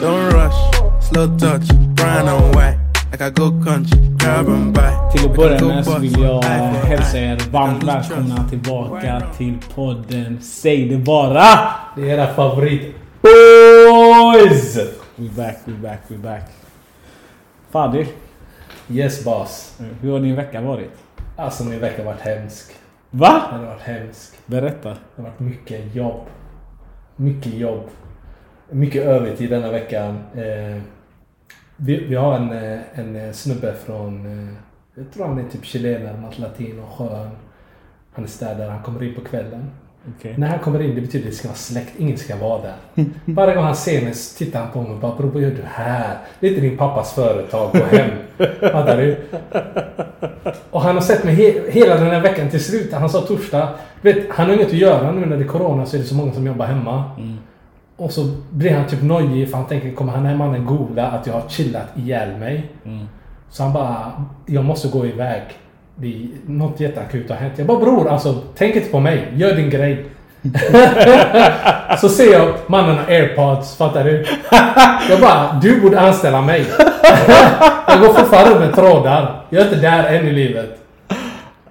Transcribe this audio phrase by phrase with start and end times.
[0.00, 0.58] Don't rush,
[1.00, 2.78] slow touch, brown and white.
[3.10, 4.92] Like I go country, grab and buy.
[5.12, 10.88] Till att börja med så vill jag hälsa er varmt välkomna tillbaka till podden Säg
[10.88, 11.44] det bara!
[11.96, 14.76] Det är era favorit boys!
[15.16, 16.42] We back, we back, we back.
[17.70, 18.06] Fadir,
[18.90, 19.78] Yes boss.
[20.00, 20.92] hur har din vecka varit?
[21.36, 22.66] Alltså min vecka har varit hemsk.
[23.10, 23.42] Va?
[23.50, 24.32] Den har varit hemsk.
[24.46, 24.88] Berätta.
[24.88, 26.26] Det har varit mycket jobb.
[27.16, 27.88] Mycket jobb.
[28.70, 30.18] Mycket övertid denna veckan.
[30.34, 30.82] Eh,
[31.76, 34.54] vi, vi har en, eh, en eh, snubbe från, eh,
[34.94, 37.30] jag tror han är typ chilenare, något latin och skön.
[38.12, 39.70] Han är städare, han kommer in på kvällen.
[40.16, 40.34] Okej.
[40.38, 42.74] När han kommer in, det betyder att det ska vara släkt, ingen ska vara där.
[43.24, 45.50] Varje gång han ser mig så tittar han på mig och bara “Bror, vad gör
[45.50, 46.18] du här?
[46.40, 48.10] Det är inte din pappas företag, gå hem”.
[48.60, 49.16] Fattar du?
[50.70, 52.92] Och han har sett mig he hela den här veckan till slut.
[52.92, 53.68] Han sa torsdag,
[54.02, 56.14] vet, han har inget att göra nu när det är corona så är det så
[56.14, 57.04] många som jobbar hemma.
[57.98, 61.26] Och så blir han typ nojig för han tänker, kommer han här mannen googla att
[61.26, 62.72] jag har chillat ihjäl mig?
[63.50, 64.12] Så han bara,
[64.46, 65.42] jag måste gå iväg.
[65.94, 67.52] Det är något jätteakut har hänt.
[67.56, 69.28] Jag bara, bror alltså, tänk inte på mig.
[69.34, 70.04] Gör din grej.
[72.00, 74.26] så ser jag mannen har airpods, fattar du?
[75.10, 76.66] Jag bara, du borde anställa mig.
[77.86, 79.44] jag går fortfarande med trådar.
[79.50, 80.77] Jag är inte där än i livet.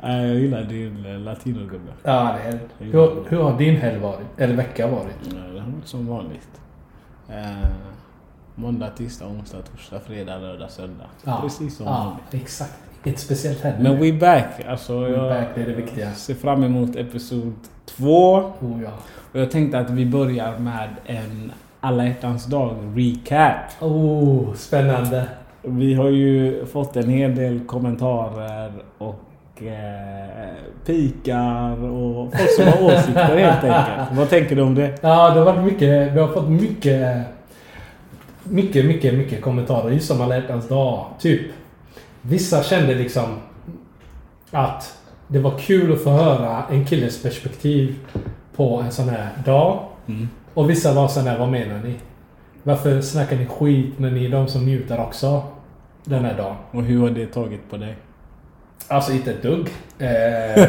[0.04, 1.92] Äh, Jag gillar din eh, latinogubbe.
[2.04, 2.86] Ja, det är det.
[2.86, 4.28] Hur, hur har din helg varit?
[4.38, 5.16] Eller vecka varit?
[5.24, 6.62] Ja, Det har varit som vanligt.
[7.30, 7.70] Eh,
[8.56, 11.06] måndag, tisdag, onsdag, torsdag, fredag, lördag, söndag.
[11.42, 12.44] Precis som ja, vanligt.
[12.44, 12.74] exakt.
[13.04, 13.80] Inget speciellt heller.
[13.84, 14.66] Men we back.
[14.68, 16.12] Alltså, We jag back, det är det viktiga.
[16.12, 17.54] ser fram emot episod
[17.86, 18.36] två.
[18.38, 18.92] Oh, ja.
[19.34, 23.82] Och jag tänkte att vi börjar med en alla hjärtans dag recap.
[23.82, 25.28] oh, spännande.
[25.62, 29.20] Vi har ju fått en hel del kommentarer och
[29.62, 34.18] eh, pikar och folk som har åsikter helt enkelt.
[34.18, 34.98] Vad tänker du om det?
[35.02, 36.14] Ja, det har varit mycket.
[36.14, 37.18] Vi har fått mycket,
[38.44, 41.06] mycket, mycket, mycket kommentarer just som alla hjärtans dag.
[41.20, 41.42] Typ,
[42.22, 43.24] vissa kände liksom
[44.52, 44.98] att
[45.28, 47.96] det var kul att få höra en killes perspektiv
[48.56, 49.80] på en sån här dag.
[50.54, 51.94] Och vissa var sån här, vad menar ni?
[52.64, 55.44] Varför snackar ni skit när ni är de som njuter också
[56.04, 56.56] den här dagen?
[56.72, 57.96] Och hur har det tagit på dig?
[58.88, 59.70] Alltså inte ett dugg.
[60.00, 60.64] Eh,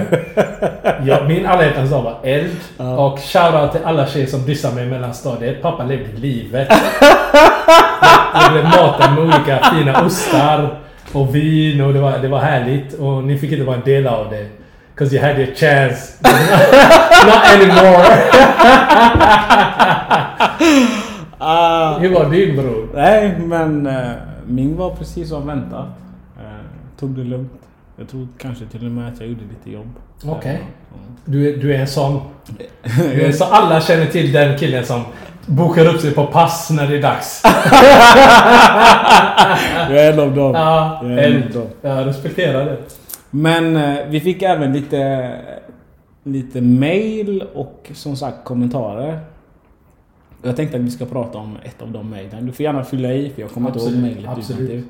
[1.06, 2.56] ja, min alla hjärtans dag var eld.
[2.98, 5.62] Och shoutout till alla tjejer som dissar mig i mellanstadiet.
[5.62, 6.68] Pappa levde livet.
[8.34, 10.78] Det blev maten med olika fina ostar
[11.12, 12.94] och vin och det var, det var härligt.
[12.94, 14.46] Och ni fick inte vara en del av det.
[14.94, 16.14] Cause you had your chance.
[17.26, 18.04] Not anymore.
[22.00, 22.88] Hur var din bror?
[22.94, 24.10] Nej, men eh,
[24.46, 25.86] min var precis som väntat.
[26.38, 26.44] Eh,
[27.00, 27.67] tog det lugnt.
[27.98, 29.88] Jag tror kanske till och med att jag gjorde lite jobb.
[30.26, 30.54] Okej.
[30.54, 30.60] Eh,
[31.24, 32.20] Du, är- du är en sån.
[32.96, 33.48] Du är sån.
[33.50, 35.02] Alla känner till den killen som
[35.46, 37.42] bokar upp sig på pass när det är dags.
[39.90, 40.54] Jag är en av dem.
[40.54, 41.66] Ja, Jag en av dem.
[41.82, 42.76] Jag respekterar det.
[43.30, 45.32] Men eh, vi fick även lite,
[46.24, 49.20] lite mail och som sagt kommentarer.
[50.42, 52.46] Jag tänkte att vi ska prata om ett av de mailen.
[52.46, 54.84] Du får gärna fylla i för jag kommer inte ihåg mailet absolut.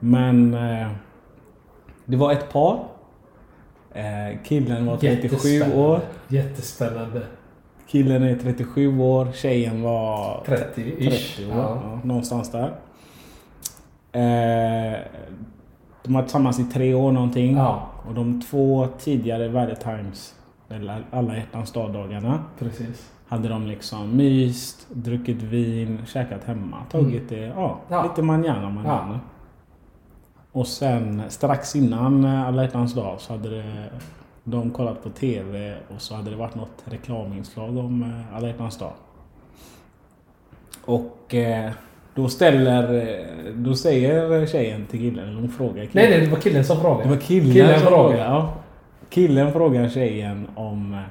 [0.00, 0.86] Men eh,
[2.10, 2.84] det var ett par.
[3.94, 5.76] Eh, killen var 37 Jättespännande.
[5.76, 6.00] år.
[6.28, 7.22] Jättespännande.
[7.86, 9.28] Killen är 37 år.
[9.34, 11.36] Tjejen var 30-ish.
[11.36, 11.56] 30 år.
[11.58, 11.80] Ja.
[11.84, 12.72] Ja, någonstans där.
[14.12, 14.98] Eh,
[16.02, 17.56] de har varit tillsammans i tre år någonting.
[17.56, 17.82] Ja.
[18.08, 20.32] Och de två tidigare Valentine's,
[20.68, 23.10] eller alla hjärtans dag-dagarna, Precis.
[23.28, 26.76] hade de liksom myst, druckit vin, käkat hemma.
[26.90, 27.58] Tagit det, Mm.
[27.88, 28.02] Ja.
[28.02, 29.20] lite manjana manjana.
[30.52, 33.64] Och sen strax innan eh, alla hjärtans dag så hade det,
[34.44, 38.78] de kollat på TV och så hade det varit något reklaminslag om eh, alla hjärtans
[38.78, 38.92] dag.
[40.84, 41.70] Och eh,
[42.14, 43.16] då ställer,
[43.54, 45.90] då säger tjejen till killen, eller hon frågar killen.
[45.92, 47.02] Nej, nej, det var killen som frågade.
[47.02, 48.18] Det var killen, Killen som frågade.
[48.18, 48.54] Ja.
[49.10, 51.02] Killen frågar tjejen om...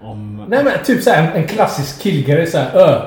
[0.00, 3.00] om Nej men typ såhär en, klassisk killgrej såhär Ö.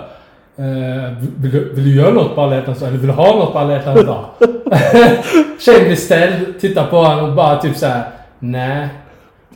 [0.55, 2.87] Eh, vill, du, vill du göra något på alla hjärtans dag?
[2.89, 4.25] Eller vill du ha något på alla hjärtans dag?
[5.59, 8.03] Tjejen blir ställd, tittar på honom och bara typ såhär
[8.39, 8.89] Nej.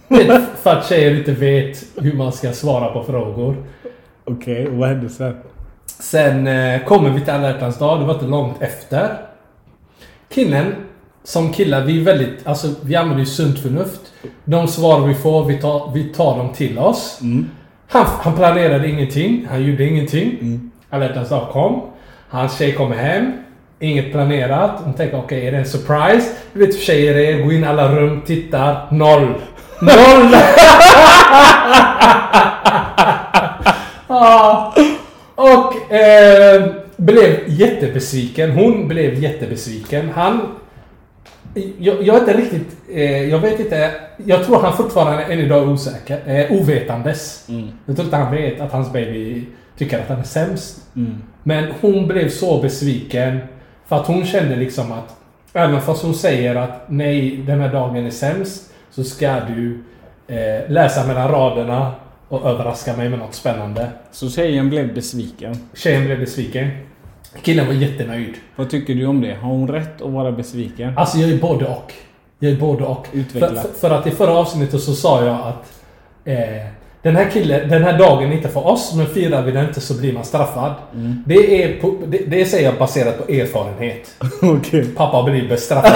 [0.08, 3.56] Vet, För att tjejer inte vet hur man ska svara på frågor.
[4.26, 5.38] Okej, och vad hände sen?
[5.86, 9.18] Sen eh, kommer vi till alla hjärtans dag, det var inte långt efter.
[10.30, 10.76] Killen,
[11.24, 14.02] som killar, vi är väldigt, alltså vi använder ju sunt förnuft.
[14.44, 17.20] De svar vi får, vi tar, vi tar dem till oss.
[17.88, 20.60] Han, han planerade ingenting, han gjorde ingenting.
[20.90, 21.82] Alla hjärtans dag kom.
[22.30, 23.45] Hans tjej kommer hem.
[23.86, 24.72] Inget planerat.
[24.84, 26.30] Hon tänker okej, är det en surprise?
[26.54, 28.88] Du vet hur tjejer är, går in i alla rum, tittar.
[28.92, 29.34] Noll!
[29.82, 30.36] Noll!
[34.08, 34.74] ah.
[35.36, 38.52] Och eh, blev jättebesviken.
[38.52, 40.10] Hon blev jättebesviken.
[40.10, 40.42] Han...
[41.78, 42.78] Jag, jag är inte riktigt...
[42.94, 43.92] Eh, jag vet inte.
[44.26, 46.20] Jag tror han fortfarande än idag är osäker.
[46.26, 47.48] Eh, ovetandes.
[47.86, 49.44] Jag tror inte han vet att hans baby
[49.78, 50.82] tycker att han är sämst.
[51.44, 53.40] Men hon blev så besviken.
[53.88, 55.16] För att hon kände liksom att...
[55.54, 58.74] Även fast hon säger att nej, den här dagen är sämst.
[58.92, 59.84] Så ska du
[60.28, 61.92] eh, läsa mellan raderna
[62.30, 63.90] och överraska mig med något spännande.
[64.12, 65.58] Så tjejen blev besviken.
[65.74, 66.70] Tjejen blev besviken.
[67.42, 68.34] Killen var jättenöjd.
[68.56, 69.34] Vad tycker du om det?
[69.34, 70.98] Har hon rätt att vara besviken?
[70.98, 71.94] Alltså jag är både och.
[72.40, 73.08] Jag är både och.
[73.14, 73.48] Utveckla.
[73.48, 75.82] För, för, för att i förra avsnittet så sa jag att
[76.26, 76.66] eh,
[77.06, 79.82] den här killen, den här dagen är inte för oss, men firar vi den inte
[79.82, 80.74] så blir man straffad.
[81.26, 84.16] Det, är på, det, det säger jag baserat på erfarenhet.
[84.42, 84.86] Okej.
[84.86, 85.94] Pappa blir bestraffad.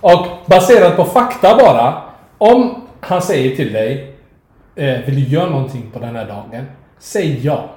[0.12, 2.02] Och baserat på fakta bara.
[2.38, 4.14] Om han säger till dig
[4.74, 6.66] eh, Vill du göra någonting på den här dagen?
[6.98, 7.70] Säg ja.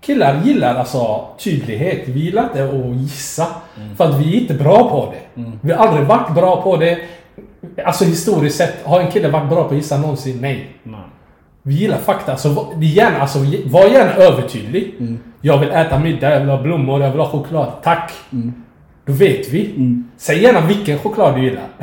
[0.00, 2.02] Killar gillar alltså tydlighet.
[2.06, 3.46] Vi gillar inte att gissa.
[3.96, 5.42] För att vi är inte bra på det.
[5.60, 6.98] Vi har aldrig varit bra på det.
[7.84, 10.38] Alltså historiskt sett, har en kille varit bra på att gissa någonsin?
[10.40, 10.70] Nej.
[10.82, 11.00] Nej.
[11.62, 12.36] Vi gillar fakta.
[12.36, 14.94] Så var, det är gärna, alltså, var gärna övertydlig.
[15.40, 17.72] Jag vill äta middag, jag vill ha blommor, jag vill ha choklad.
[17.82, 18.12] Tack!
[19.06, 19.74] Då vet vi.
[20.16, 21.64] Säg gärna vilken choklad du gillar.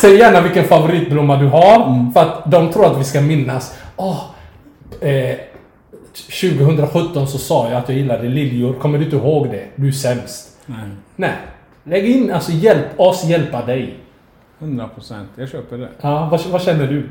[0.00, 2.10] Säg gärna vilken favoritblomma du har.
[2.14, 3.78] För att de tror att vi ska minnas.
[3.96, 4.20] Åh,
[5.00, 5.36] eh,
[6.40, 8.72] 2017 så sa jag att jag gillade liljor.
[8.72, 9.64] Kommer du inte ihåg det?
[9.76, 10.48] Du är sämst.
[10.66, 10.78] Nej.
[11.16, 11.32] Nej.
[11.88, 14.00] Lägg in, alltså hjälp oss hjälpa dig.
[14.58, 15.28] 100 procent.
[15.36, 15.88] Jag köper det.
[16.00, 17.08] Ja, vad, vad känner du?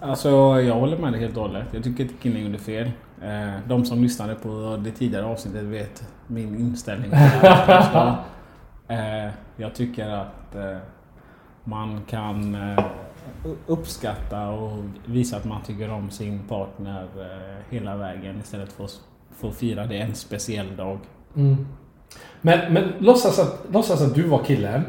[0.00, 0.28] Alltså,
[0.60, 1.66] jag håller med dig helt och hållet.
[1.72, 2.90] Jag tycker inte killen gjorde fel.
[3.22, 7.12] Eh, de som lyssnade på det tidigare avsnittet vet min inställning.
[8.88, 10.76] eh, jag tycker att eh,
[11.64, 12.56] man kan
[13.66, 17.08] uppskatta och visa att man tycker om sin partner
[17.70, 19.00] hela vägen istället för att
[19.36, 20.98] få fira det en speciell dag.
[22.40, 24.82] Men, men låtsas, att, låtsas att du var killen.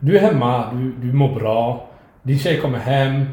[0.00, 1.86] Du är hemma, du, du mår bra.
[2.22, 3.24] Din tjej kommer hem.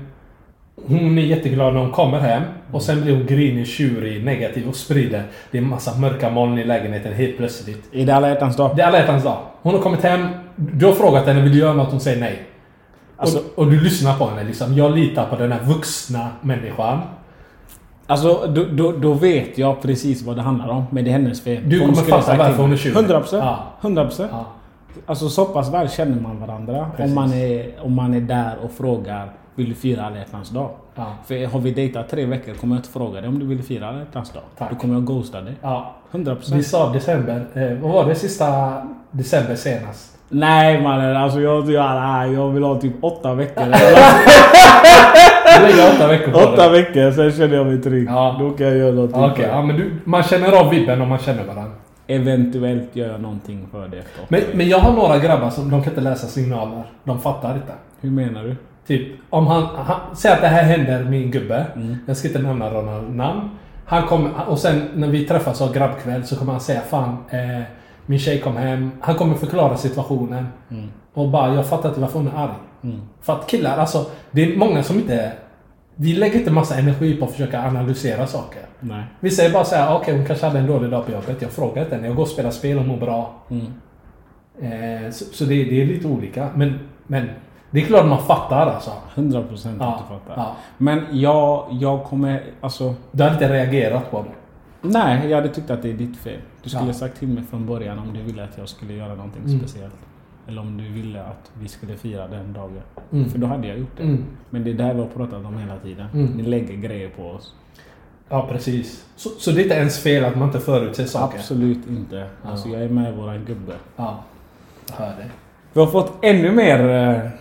[0.88, 2.44] Hon är jätteglad när hon kommer hem.
[2.72, 5.24] Och sen blir hon grinig, tjurig, negativ och sprider.
[5.52, 7.90] Det är en massa mörka moln i lägenheten helt plötsligt.
[7.94, 8.76] Är det alla hjärtans dag?
[8.76, 9.38] Det är alla hjärtans dag.
[9.62, 10.28] Hon har kommit hem.
[10.56, 11.92] Du har frågat henne, vill du göra något?
[11.92, 12.44] Hon säger nej.
[13.18, 14.76] Alltså- och, och du lyssnar på henne liksom.
[14.78, 17.02] Jag litar på den här vuxna människan.
[18.08, 20.84] Alltså, då, då, då vet jag precis vad det handlar om.
[20.90, 21.70] Men det är hennes fel.
[21.70, 22.96] Du kommer fatta varför hon är tjurig.
[22.96, 23.44] 100 procent.
[23.44, 23.64] Ja.
[23.82, 24.32] 100 procent.
[24.34, 24.46] Ja.
[25.06, 27.12] Alltså så pass väl känner man varandra Precis.
[27.12, 30.70] om man, är, om man är där och frågar Vill du fira alla hjärtans dag?
[30.96, 31.06] Ja.
[31.26, 33.88] För har vi dejtat tre veckor kommer jag inte fråga dig om du vill fira
[33.90, 34.44] alla hjärtans dag.
[34.58, 34.70] Tack.
[34.70, 35.54] Då kommer jag ghosta dig.
[35.62, 35.96] Ja.
[36.12, 36.68] 100 Vi procent.
[36.68, 37.46] sa december.
[37.54, 38.74] Eh, vad var det sista
[39.12, 40.15] december senast?
[40.30, 43.66] Nej mannen, alltså jag, jag, nej, jag vill ha typ åtta veckor.
[45.58, 46.82] Du lägger åtta veckor på åtta det.
[46.82, 48.08] veckor, sen känner jag mig trygg.
[48.10, 48.36] Ja.
[48.40, 51.10] Då kan jag göra någonting Okej, för ja, men du, man känner av vibben om
[51.10, 51.72] man känner varandra.
[52.08, 55.84] Eventuellt gör jag någonting för det efter Men, men jag har några grabbar som de
[55.84, 56.84] kan inte läsa signaler.
[57.04, 57.74] De fattar inte.
[58.02, 58.56] Hur menar du?
[58.88, 61.66] Typ, om han, han säger att det här händer min gubbe.
[62.06, 63.50] Jag ska inte nämna några namn.
[63.86, 67.62] Han kom, och sen när vi träffas av grabbkväll så kommer han säga fan, eh,
[68.06, 68.92] min tjej kom hem.
[69.02, 70.48] Han kommer förklara situationen.
[71.14, 72.52] Och bara, jag fattar inte varför hon är arg.
[73.22, 75.32] För att killar, alltså, det är många som inte...
[75.96, 78.62] Vi lägger inte massa energi på att försöka analysera saker.
[78.80, 79.04] Nej.
[79.20, 81.42] Vi säger bara så här, okej hon kanske hade en dålig dag på jobbet.
[81.42, 82.08] Jag frågar inte henne.
[82.08, 83.34] Jag går och spelar spel och mår bra.
[84.62, 86.50] Eh, så så det, det är lite olika.
[86.56, 87.30] Men, men
[87.72, 88.92] det är klart man fattar alltså.
[89.16, 90.44] 100 procent Ja, att du fattar.
[90.44, 90.56] ja.
[90.78, 92.44] Men jag, jag kommer...
[92.62, 92.96] Alltså...
[93.12, 94.30] Du har inte reagerat på det.
[94.90, 96.40] Nej, jag hade tyckt att det är ditt fel.
[96.64, 96.94] Du skulle Ja.
[96.94, 99.60] sagt till mig från början om du ville att jag skulle göra någonting Mm.
[99.60, 99.96] speciellt.
[100.48, 102.82] Eller om du ville att vi skulle fira den dagen.
[103.12, 103.30] Mm.
[103.30, 104.04] För då hade jag gjort det.
[104.04, 104.24] Mm.
[104.50, 106.08] Men det är det här vi har pratat om hela tiden.
[106.14, 106.26] Mm.
[106.26, 107.54] Ni lägger grejer på oss.
[108.30, 109.06] Ja, precis.
[109.16, 111.38] Så, så det är inte ens fel att man inte förutser saker?
[111.38, 112.28] Absolut inte.
[112.44, 113.74] Alltså jag är med våran gubbe.
[113.96, 114.24] Ja.
[114.90, 115.30] Jag hör det.
[115.74, 117.32] Vi har fått ännu mer eh,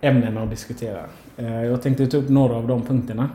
[0.00, 1.00] ämnen att diskutera.
[1.36, 3.28] Eh, Jag tänkte ta upp några av de punkterna.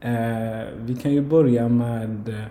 [0.00, 2.44] Eh, Vi kan ju börja med eh,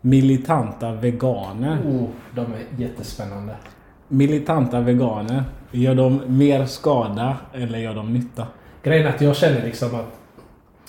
[0.00, 1.78] militanta veganer.
[1.86, 3.54] Oh, de är jättespännande.
[4.08, 8.46] Militanta veganer, gör de mer skada eller gör de nytta?
[8.82, 10.18] Grejen är att jag känner liksom att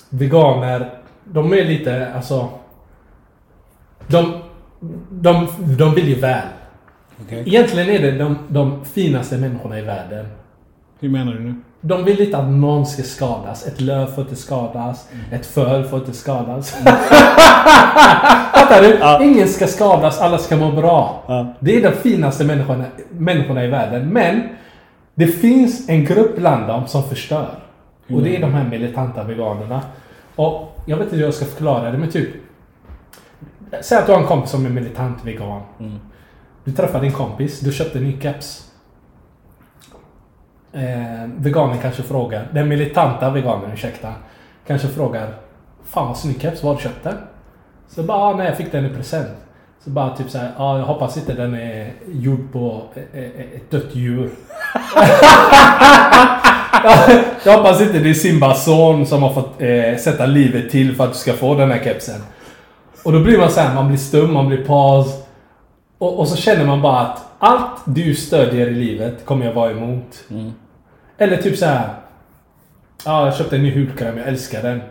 [0.10, 0.90] veganer,
[1.24, 2.50] de är lite, alltså...
[4.08, 4.34] De,
[5.10, 6.48] de, de vill ju väl.
[7.22, 7.44] Okej.
[7.48, 10.26] Egentligen är det de, de finaste människorna i världen.
[11.00, 11.56] Hur menar du nu?
[11.88, 13.68] De vill inte att någon ska skadas.
[13.68, 15.10] Ett löv får inte skadas.
[15.32, 16.72] Ett föl får inte skadas.
[18.54, 19.26] Fattar du?
[19.26, 21.24] Ingen ska skadas, alla ska må bra.
[21.28, 21.54] Ja.
[21.60, 24.10] Det är de finaste människorna, människorna i världen.
[24.10, 24.42] Men
[25.16, 27.50] det finns en grupp bland dem som förstör.
[28.10, 29.82] Och det är de här militanta veganerna.
[30.36, 32.30] Och jag vet inte hur jag ska förklara det, men typ...
[33.82, 35.62] Säg att du har en kompis som är militant vegan.
[36.64, 38.72] Du träffar din kompis, du köpte en ny keps.
[40.76, 44.14] Eh, veganen kanske frågar, den militanta veganen, ursäkta,
[44.68, 45.34] kanske frågar
[45.86, 47.18] Fan vad snygg keps, var har du köpt den?
[47.90, 49.28] Så bara, ah, nej jag fick den i present.
[49.84, 53.46] Så bara typ såhär, ah, jag hoppas inte den är gjord på eh, eh, eh
[53.56, 54.30] ett dött djur.
[57.46, 61.04] jag hoppas inte det är Simbas son som har fått eh, sätta livet till för
[61.04, 62.22] att du ska få den här kepsen.
[63.04, 65.08] Och då blir man såhär, man blir stum, man blir paus.
[65.98, 69.72] Och, och så känner man bara att allt du stödjer i livet kommer jag vara
[69.72, 70.24] emot.
[70.32, 70.54] Mm.
[71.18, 71.90] Eller typ så här.
[73.06, 74.82] Ja, jag köpte en ny hudkräm, jag älskar den.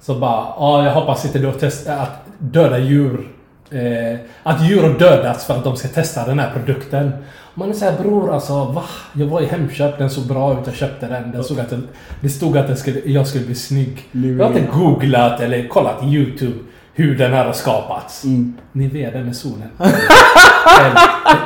[0.00, 3.28] Så bara, ja jag hoppas inte du har testat att döda djur.
[3.70, 7.12] Eh, att djur har dödats för att de ska testa den här produkten.
[7.54, 8.84] Man är såhär bror alltså va?
[9.12, 11.30] Jag var i Hemköp, den såg bra ut, jag köpte den.
[11.30, 11.88] den såg att den,
[12.20, 14.08] det stod att den skulle, jag skulle bli snygg.
[14.12, 16.58] Jag har inte googlat eller kollat YouTube
[16.94, 18.24] hur den här har skapats.
[18.72, 19.70] Nivea, den med solen.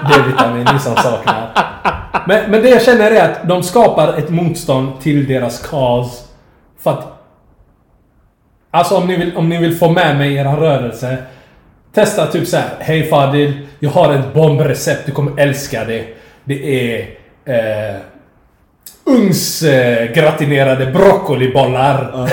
[0.08, 1.52] D-vitamin, ni som saknar.
[2.26, 6.24] Men, men det jag känner är att de skapar ett motstånd till deras cause.
[6.82, 7.06] För att...
[8.70, 11.16] Alltså om ni vill, om ni vill få med mig i er rörelse.
[11.94, 12.68] Testa typ så här.
[12.80, 16.04] Hej Fadil, jag har ett bombrecept, du kommer älska det.
[16.44, 17.08] Det är...
[17.44, 17.96] Eh,
[19.04, 22.12] ugnsgratinerade broccolibollar.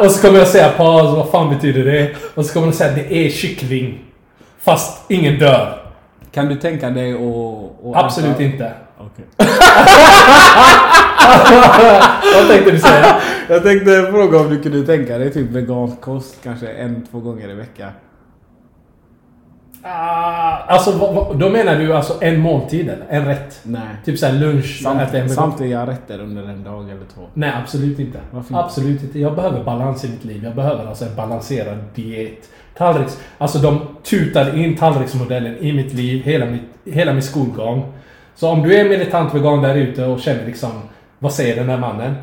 [0.00, 2.10] Och så kommer jag säga paus, vad fan betyder det?
[2.34, 3.98] Och så kommer de säga det är kyckling.
[4.64, 5.87] Fast ingen dör.
[6.32, 8.04] Kan du tänka dig att...
[8.04, 8.72] Absolut äta- inte.
[8.98, 9.24] Okej.
[12.34, 13.20] Vad tänkte du säga?
[13.48, 17.50] Jag tänkte fråga om du kunde tänka dig typ vegansk kost kanske en, två gånger
[17.50, 17.90] i veckan.
[19.82, 20.92] Ah, alltså,
[21.34, 23.06] då menar du alltså en måltid eller?
[23.08, 23.60] En rätt?
[23.62, 23.80] Nej.
[24.04, 24.80] Typ såhär lunch?
[24.82, 27.22] Samt, samtliga rätter under en dag eller två.
[27.34, 28.18] Nej, absolut inte.
[28.30, 28.54] Varför?
[28.54, 29.18] Absolut inte.
[29.18, 30.44] Jag behöver balans i mitt liv.
[30.44, 32.48] Jag behöver alltså en balanserad diet.
[32.76, 33.20] Tallriks...
[33.38, 37.92] Alltså de tutade in tallriksmodellen i mitt liv, hela, mitt, hela min skolgång.
[38.34, 40.70] Så om du är militant vegan där ute och känner liksom,
[41.18, 42.14] vad säger den här mannen?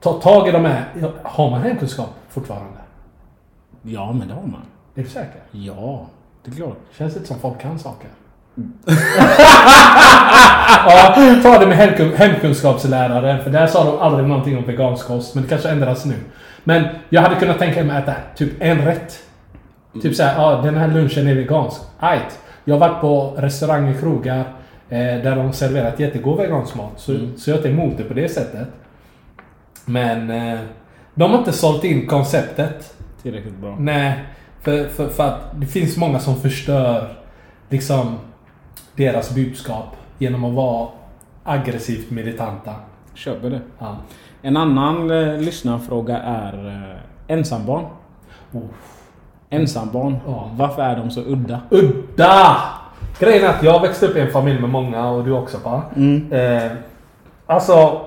[0.00, 0.84] Ta tag i de här...
[1.22, 2.78] Har man hemkunskap fortfarande?
[3.82, 4.62] Ja, men det har man.
[4.94, 5.40] Är du säker?
[5.50, 6.06] Ja,
[6.46, 6.78] det är klart.
[6.98, 8.08] Känns inte som folk kan saker.
[10.86, 15.34] ja, ta det med hemkun- hemkunskapslärare, för där sa de aldrig någonting om vegansk kost,
[15.34, 16.14] men det kanske ändras nu.
[16.64, 19.18] Men jag hade kunnat tänka mig att äta typ en rätt.
[20.02, 21.80] Typ såhär, ja den här lunchen är vegansk.
[21.98, 22.38] Ajt.
[22.64, 24.44] Jag har varit på restauranger, krogar,
[24.88, 26.92] eh, där de serverat jättegod vegansk mat.
[26.96, 28.68] Så, så jag är inte emot det på det sättet.
[29.84, 30.58] Men eh,
[31.14, 32.94] de har inte sålt in konceptet.
[33.22, 33.76] Tillräckligt bra.
[33.78, 34.24] Nej,
[34.62, 37.16] för, för, för att det finns många som förstör
[37.68, 38.18] liksom
[38.96, 40.88] deras budskap genom att vara
[41.44, 42.74] aggressivt militanta.
[43.14, 43.60] Köper det.
[43.78, 43.96] Ja.
[44.42, 47.84] En annan eh, lyssnarfråga är eh, ensambarn.
[48.52, 48.62] Oh.
[49.50, 50.16] Ensambarn.
[50.26, 50.50] Ja.
[50.52, 51.60] Varför är de så udda?
[51.70, 52.56] Udda!
[53.18, 55.82] Grejen är att jag växte upp i en familj med många och du också pa.
[56.36, 56.72] Eh,
[57.46, 58.00] alltså...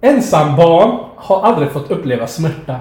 [0.00, 2.80] Ensambarn har aldrig fått uppleva smärta.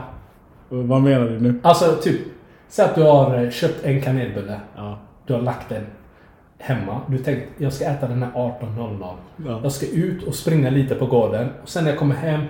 [0.82, 1.60] Vad menar du nu?
[1.64, 2.22] Alltså typ,
[2.68, 4.60] säg att du har eh, köpt en kanelbulle.
[4.76, 5.00] Ja.
[5.26, 5.86] Du har lagt den
[6.58, 7.02] hemma.
[7.08, 9.14] Du tänkt, jag ska äta den här 18.00.
[9.46, 9.60] Ja.
[9.64, 11.50] Jag ska ut och springa lite på gården.
[11.64, 12.42] Och sen när jag kommer hem,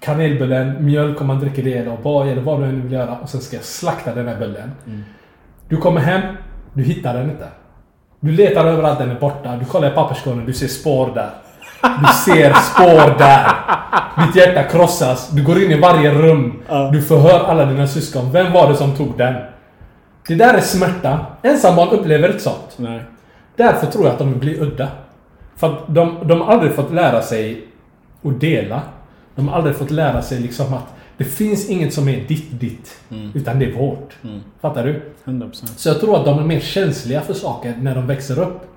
[0.00, 3.18] kanelbullen, mjölk om man dricker det eller O'boy eller vad du än vill göra.
[3.18, 4.70] Och sen ska jag slakta den här bullen.
[5.68, 6.36] Du kommer hem,
[6.72, 7.48] du hittar den inte.
[8.20, 9.56] Du letar överallt, den är borta.
[9.56, 11.30] Du kollar i papperskorgen, du ser spår där.
[11.82, 13.50] Du ser spår där.
[14.26, 15.30] Ditt hjärta krossas.
[15.30, 16.62] Du går in i varje rum.
[16.92, 18.32] Du förhör alla dina syskon.
[18.32, 19.34] Vem var det som tog den?
[20.26, 21.26] Det där är smärta.
[21.42, 22.74] Ensambarn upplever ett sånt.
[22.76, 23.00] Nej.
[23.56, 24.88] Därför tror jag att de blir udda.
[25.56, 27.64] För att de, de har aldrig fått lära sig
[28.24, 28.80] att dela.
[29.34, 33.00] De har aldrig fått lära sig liksom att det finns inget som är ditt, ditt.
[33.34, 34.12] Utan det är vårt.
[34.60, 35.02] Fattar du?
[35.24, 35.50] 100%.
[35.76, 38.69] Så jag tror att de är mer känsliga för saker när de växer upp.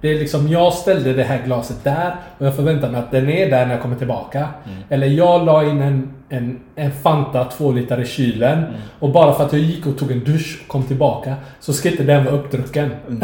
[0.00, 3.28] Det är liksom, jag ställde det här glaset där och jag förväntar mig att den
[3.30, 4.48] är där när jag kommer tillbaka.
[4.88, 8.64] Eller jag la in en, en, en Fanta 2 liter i kylen
[8.98, 11.90] och bara för att jag gick och tog en dusch och kom tillbaka så ska
[11.90, 12.90] inte den vara uppdrucken.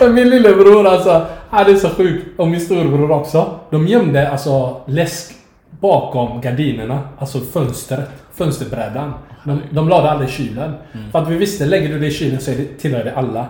[0.00, 2.22] Men min lillebror alltså, han är så sjuk.
[2.36, 3.54] Och min storebror också.
[3.70, 5.34] De gömde alltså läsk
[5.70, 9.12] bakom gardinerna, alltså fönstret, fönsterbrädan.
[9.44, 10.74] De, de la det aldrig i kylen.
[11.12, 13.46] För att vi visste, lägger du det i kylen så är det, tillhör det alla.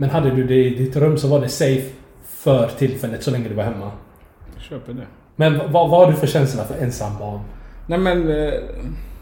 [0.00, 1.90] Men hade du det i ditt rum så var det safe
[2.24, 3.90] för tillfället så länge du var hemma.
[4.54, 5.06] Jag köper det.
[5.36, 7.40] Men vad, vad har du för känsla för ensambarn?
[7.86, 8.52] Nej men, eh,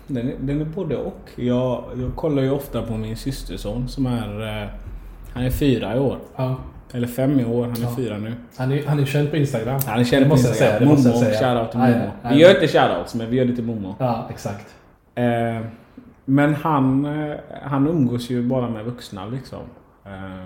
[0.06, 1.30] den är, den är både och.
[1.36, 4.62] Jag, jag kollar ju ofta på min systerson som är...
[4.62, 4.68] eh,
[5.34, 6.18] Han är fyra i år.
[6.36, 6.56] Ja.
[6.92, 7.94] Eller fem i år, han är Ja.
[7.96, 8.34] fyra nu.
[8.56, 9.80] Han är, han är känd på Instagram.
[9.86, 10.96] Han är känd Det på måste jag säga, Instagram.
[11.04, 11.24] det Momo,
[11.64, 12.10] shoutout till Momo.
[12.22, 13.94] ja, Vi gör inte shoutouts men vi gör det till Momo.
[13.98, 14.74] Ja, exakt.
[15.14, 15.24] Eh,
[16.24, 17.04] men han,
[17.62, 19.58] han umgås ju bara med vuxna liksom.
[20.04, 20.42] Eh,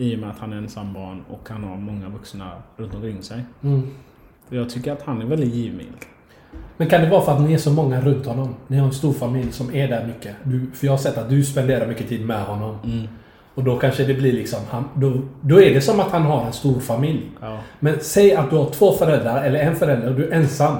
[0.00, 3.44] I och med att han är ensambarn och han har många vuxna runt omkring sig.
[3.62, 3.88] Mm.
[4.48, 5.96] Jag tycker att han är väldigt givmild.
[6.76, 8.54] Men kan det vara för att ni är så många runt honom?
[8.66, 10.36] Ni har en stor familj som är där mycket.
[10.42, 12.76] Du, för jag har sett att du spenderar mycket tid med honom.
[12.84, 13.08] Mm.
[13.54, 14.60] Och då kanske det blir liksom...
[14.70, 17.30] Han, då, då är det som att han har en stor familj.
[17.40, 17.58] Ja.
[17.80, 20.76] Men säg att du har två föräldrar eller en förälder och du är ensam.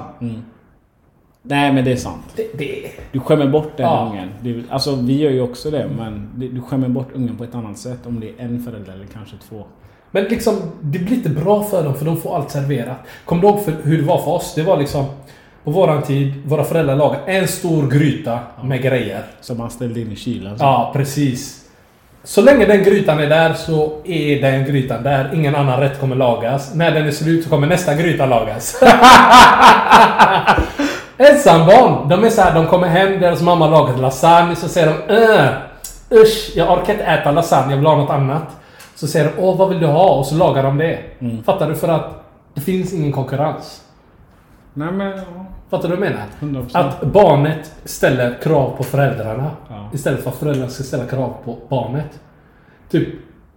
[1.43, 2.23] Nej men det är sant.
[2.35, 4.09] Det, det, Du skämmer bort den Ja.
[4.11, 4.29] ungen.
[4.41, 7.77] Det, alltså vi gör ju också det men du skämmer bort ungen på ett annat
[7.77, 9.63] sätt om det är en förälder eller kanske två.
[10.11, 12.97] men liksom, det blir inte bra för dem för de får allt serverat.
[13.25, 14.53] Kommer du ihåg för, hur det var för oss?
[14.55, 15.05] Det var liksom...
[15.63, 19.23] På våran tid, våra föräldrar lagade en stor gryta med grejer.
[19.41, 20.57] Som man ställde in i kylen.
[20.57, 20.63] så.
[20.63, 21.65] Ja, precis.
[22.23, 25.31] Så länge den grytan är där så är den grytan där.
[25.33, 26.75] Ingen annan rätt kommer lagas.
[26.75, 28.81] När den är slut så kommer nästa gryta lagas.
[31.29, 35.13] Ensambarn, de är så här, de kommer hem, deras mamma lagat lasagne, så säger de
[35.13, 35.49] äh,
[36.21, 38.43] Usch, jag orkar inte äta lasagne, jag vill ha något annat.
[38.95, 40.09] Så säger de åh vad vill du ha?
[40.09, 40.99] Och så lagar de det.
[41.45, 41.75] Fattar du?
[41.75, 43.81] För att det finns ingen konkurrens.
[44.73, 45.45] Nej men ja.
[45.69, 46.61] Fattar du vad jag menar?
[46.63, 46.69] 100%.
[46.73, 49.51] Att barnet ställer krav på föräldrarna.
[49.69, 49.89] Ja.
[49.93, 52.19] Istället för att föräldrarna ska ställa krav på barnet.
[52.89, 53.09] Typ,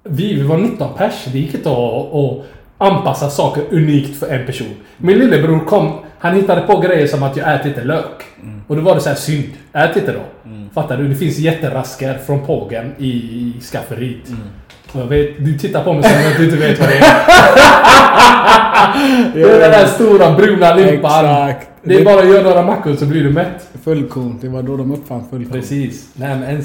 [0.02, 1.24] vi, vi var 19 pers.
[1.32, 2.44] Det gick inte att
[2.78, 4.74] anpassa saker unikt för en person.
[4.96, 8.22] Min lillebror kom, han hittade på grejer som att jag äter inte lök.
[8.66, 9.48] Och då var det så här synd.
[9.72, 10.50] Ät inte då.
[10.74, 11.08] Fattar du?
[11.08, 14.28] Det finns jätterasker från pågen i, skafferiet.
[14.28, 14.63] Och
[14.94, 17.00] jag vet, du tittar på mig som att du inte vet vad det är.
[19.34, 21.24] det är den där stora bruna limpan.
[21.24, 21.70] Exakt.
[21.82, 23.68] Det är bara att göra några mackor så blir du mätt.
[23.82, 25.60] Fullkorn, det var då de uppfann fullkorn.
[25.60, 26.10] Precis.
[26.14, 26.62] Nej men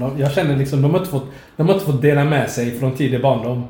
[0.00, 2.78] de, jag känner liksom de har, inte fått, de har inte fått dela med sig
[2.78, 3.64] från tidig barndom.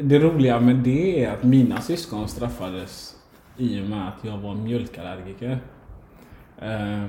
[0.00, 3.14] Det roliga med det är att mina syskon straffades
[3.56, 5.58] i och med att jag var mjölkallergiker.
[6.62, 7.04] Eh,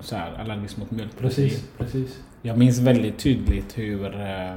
[0.00, 1.48] så här, allergisk mot mjölkprotein.
[1.48, 2.18] Precis, precis.
[2.42, 4.04] Jag minns väldigt tydligt hur...
[4.04, 4.56] Eh,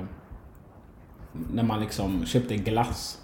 [1.31, 3.17] när man liksom köpte glass.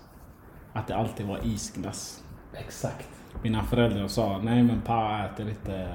[0.73, 2.23] Att det alltid var isglass.
[2.53, 3.07] Exakt.
[3.41, 5.87] Mina föräldrar sa nej men pa äter lite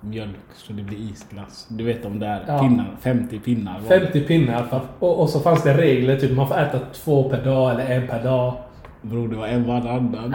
[0.00, 1.66] mjölk så det blir isglass.
[1.70, 2.58] Du vet de där Ja.
[2.58, 3.72] pinnar, 50 pinnar.
[3.80, 4.00] var det.
[4.00, 7.70] 50 pinnar och, och så fanns det regler, typ man får äta två per dag
[7.70, 8.54] eller en per dag.
[9.02, 10.34] Bror det var en varannan.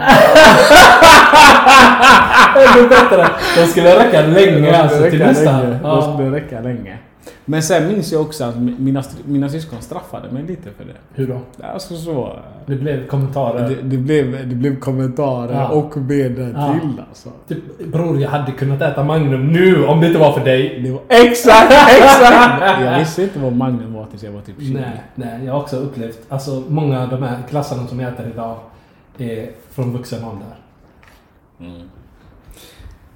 [2.56, 3.28] Ännu bättre!
[3.56, 5.78] De skulle räcka länge alltså skulle till nästa.
[5.82, 6.12] Ja.
[6.14, 6.98] skulle räcka länge.
[7.50, 10.92] Men sen minns jag också att mina, mina syskon straffade mig lite för det.
[11.14, 11.40] Hur då?
[11.72, 12.36] Alltså så...
[12.66, 13.68] Det blev kommentarer.
[13.68, 15.68] Det, det, blev, det blev kommentarer Ja.
[15.68, 16.72] och mer Ja.
[16.80, 17.28] till alltså.
[17.48, 20.80] Typ, bror jag hade kunnat äta Magnum nu om det inte var för dig.
[20.82, 22.82] Det var exakt, exakt!
[22.84, 24.74] jag visste inte vad Magnum var tills jag var typ 20.
[24.74, 28.26] Nej, nej, jag har också upplevt, alltså många av de här klasserna som jag äter
[28.34, 28.56] idag
[29.18, 30.48] är från vuxen ålder.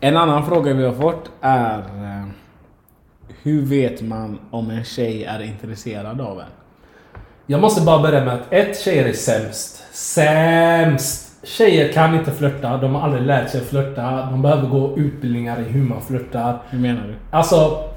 [0.00, 2.26] En annan fråga vi har fått är eh,
[3.42, 6.46] Hur vet man om en tjej är intresserad av en?
[7.46, 9.84] Jag måste bara börja med att ett, tjejer är sämst.
[9.92, 11.32] Sämst!
[11.42, 12.76] tjejer kan inte flörta.
[12.76, 14.28] De har aldrig lärt sig flörta.
[14.30, 16.62] De behöver gå utbildningar i hur man flörtar.
[16.70, 17.36] Hur menar du?
[17.36, 17.88] Alltså,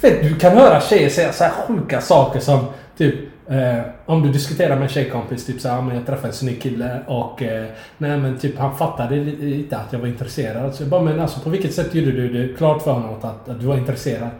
[0.00, 3.14] du vet, du kan höra tjejer säga så här sjuka saker som typ
[3.48, 6.98] eh, om du diskuterar med en tjejkompis, typ såhär, men jag träffade en snygg kille
[7.06, 7.66] och eh,
[7.98, 10.74] nej men typ han fattade lite att jag var intresserad.
[10.74, 13.48] Så jag bara, men alltså på vilket sätt gjorde du det klart för honom att,
[13.48, 14.30] att du var intresserad?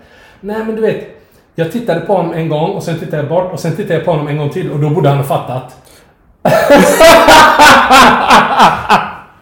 [0.45, 1.07] Nej men du vet,
[1.55, 4.05] jag tittade på honom en gång och sen tittade jag bort och sen tittade jag
[4.05, 5.77] på honom en gång till och då borde han ha fattat.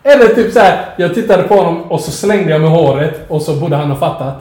[0.02, 3.42] Eller typ så här, jag tittade på honom och så slängde jag med håret och
[3.42, 4.36] så borde han ha fattat.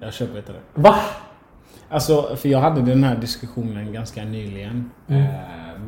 [0.00, 0.58] Jag köper inte det.
[0.74, 0.94] Va?
[1.90, 5.22] Alltså, för jag hade den här diskussionen ganska nyligen Mm.
[5.22, 5.28] eh,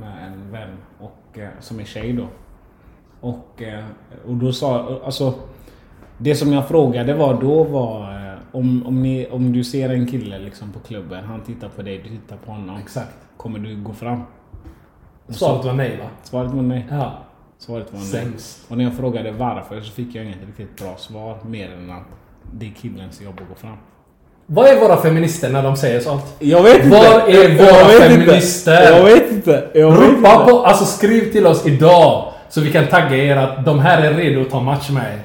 [0.01, 2.27] med en vän och, eh, som är tjej då.
[3.21, 3.85] Och, eh,
[4.29, 5.35] och då sa, alltså
[6.19, 8.13] Det som jag frågade var då var
[8.53, 11.99] om, om, ni, om du ser en kille liksom på klubben, han tittar på dig,
[11.99, 12.79] du tittar på honom.
[12.79, 13.17] Exakt.
[13.37, 14.23] Kommer du gå fram?
[15.27, 16.09] Och Svaret var nej va?
[16.23, 16.87] Svaret var nej.
[16.91, 17.19] Ja.
[17.59, 18.09] Svaret var nej.
[18.09, 18.71] Sämst.
[18.71, 22.07] Och när jag frågade varför så fick jag inget riktigt bra svar mer än att
[22.53, 23.77] det är killens jobb att gå fram.
[24.47, 26.37] Vad är våra feminister när de säger sånt?
[26.39, 28.83] Jag vet Var är våra feminister?
[28.83, 29.71] Jag vet inte.
[29.75, 30.51] Jag vet Ropa inte.
[30.51, 34.15] på, alltså skriv till oss idag så vi kan tagga er att de här är
[34.15, 35.19] redo att ta match med er.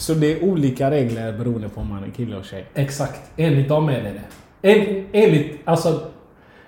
[0.00, 2.64] Så det är olika regler beroende på om man är kille och tjej?
[2.74, 3.20] Exakt.
[3.36, 4.72] Enligt dem är det det.
[4.72, 6.00] En, enligt, alltså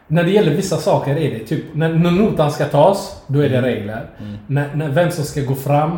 [0.07, 3.49] när det gäller vissa saker är det typ när, när notan ska tas, då är
[3.49, 4.07] det regler.
[4.47, 5.91] När, när vem som ska gå fram,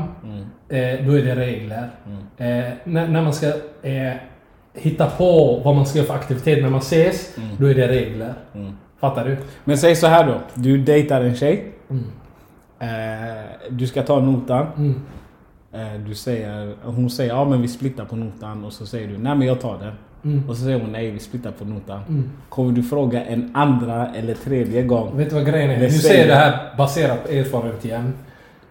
[0.68, 1.90] eh, då är det regler.
[2.37, 3.47] Eh, när, när man ska
[3.83, 4.12] eh,
[4.75, 8.35] hitta på vad man ska göra för aktivitet när man ses, då är det regler.
[9.01, 9.37] Fattar du?
[9.64, 10.40] Men säg så här då.
[10.55, 11.73] Du dejtar en tjej.
[11.90, 12.05] Mm.
[12.79, 14.66] Eh, du ska ta notan.
[15.75, 15.87] Mm.
[15.95, 19.19] Eh, du säger, hon säger ja men vi splittar på notan och så säger du
[19.19, 19.93] nej men jag tar den.
[20.33, 20.49] Mm.
[20.49, 22.31] Och så säger hon nej vi splittar på notan.
[22.49, 25.17] Kommer du fråga en andra eller tredje gång?
[25.17, 25.79] Vet du vad grejen är?
[25.81, 28.15] Nu säger- det här baserat på erfarenhet igen.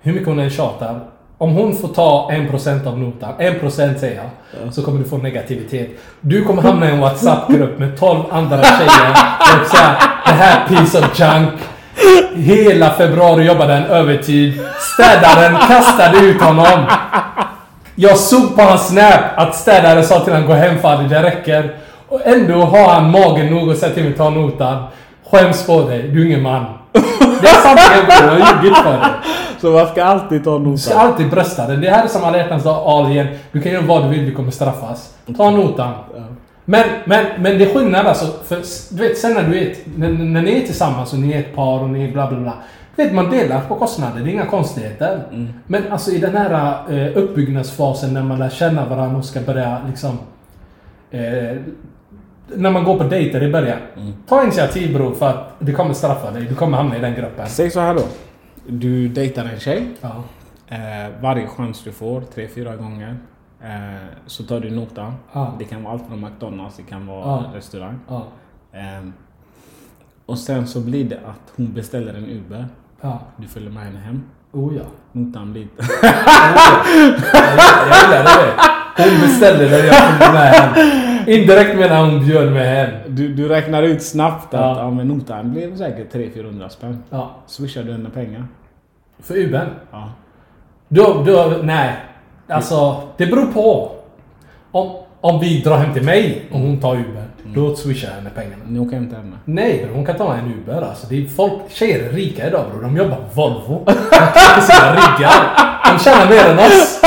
[0.02, 1.00] Hur mycket hon än tjatar.
[1.38, 4.22] Om hon får ta 1% av notan, 1% säger
[4.64, 5.90] jag, så kommer du få negativitet.
[6.22, 9.12] Du kommer hamna i en WhatsApp-grupp med 12 andra tjejer
[9.62, 11.50] och säga det här piece of junk.
[12.36, 14.62] Hela februari jobbade han övertid.
[14.94, 16.86] Städaren kastade ut honom.
[17.96, 21.76] Jag såg på hans snap att städaren sa till honom gå hem Fadi, det räcker.
[22.10, 24.84] Och ändå har han magen nog att säga till mig ta notan.
[25.32, 26.66] Skäms på dig, du är ingen man.
[27.42, 29.10] Det är sanningen bror, jag har ljugit för dig.
[29.62, 31.08] Så man ska alltid ta Du ska notan?
[31.08, 31.82] alltid brösta den.
[31.82, 33.28] Det här är som alla hjärtans dag, all igen.
[33.52, 35.14] Du kan göra vad du vill, du kommer straffas.
[35.38, 35.94] Ta notan.
[36.66, 38.26] Men, men, men det är skillnad alltså.
[38.48, 38.62] För
[38.96, 41.56] du vet, sen när du är, när, när ni är tillsammans och ni är ett
[41.56, 42.54] par och ni är bla bla bla.
[42.96, 44.24] Vet, man delar på kostnader.
[44.24, 45.24] Det är inga konstigheter.
[45.68, 49.82] Men alltså i den här eh, uppbyggnadsfasen när man lär känna varandra och ska börja
[49.88, 50.18] liksom...
[51.12, 51.58] Eh,
[52.56, 53.78] när man går på dejter i början.
[54.28, 56.46] Ta initiativ bror för att det kommer straffa dig.
[56.46, 57.48] Du kommer hamna i den gruppen.
[57.48, 58.02] Säg så här då.
[58.68, 59.88] Du dejtar en tjej.
[60.02, 60.24] Ja.
[60.68, 63.18] Eh, varje chans du får, tre, fyra gånger.
[63.64, 63.70] Eh,
[64.28, 65.14] så tar du notan.
[65.34, 65.54] Ja.
[65.60, 67.44] Det kan vara allt från McDonalds, det kan vara Ja.
[67.58, 68.00] restaurang.
[68.74, 69.14] Ehm,
[70.26, 72.66] och sen så blir det att hon beställer en Uber.
[73.04, 73.20] Ja.
[73.38, 74.24] Du följer med henne hem.
[74.52, 74.84] Oh ja.
[75.12, 75.68] Notan blir...
[75.74, 76.14] Jag
[78.02, 78.54] gillar det.
[79.04, 80.74] Hon beställde den, jag följde med hem.
[81.28, 82.90] Indirekt menar hon bjöd mig hem.
[83.08, 84.78] Du, du räknar ut snabbt att Ja.
[84.80, 84.90] ja.
[84.92, 87.04] men notan blir säkert 300-400 spänn.
[87.10, 87.32] Ja.
[87.46, 88.46] Swishar du henne pengar?
[89.20, 89.68] För Ubern?
[89.92, 90.12] Ja.
[90.90, 91.96] Då, då, nej.
[92.48, 93.92] Alltså, det beror på.
[94.72, 97.24] Om, om vi drar hem till mig och hon tar Uber,
[97.56, 98.64] då swishar jag henne pengarna.
[98.68, 99.36] Ni åker hem till henne?
[99.46, 101.08] Nej, hon kan ta en Uber alltså.
[101.10, 102.82] Det är folk, tjejer är rika idag bror.
[102.82, 103.84] De jobbar på Volvo.
[103.86, 103.92] De
[104.62, 105.56] sina ryggar.
[105.94, 107.02] De tjänar mer än oss.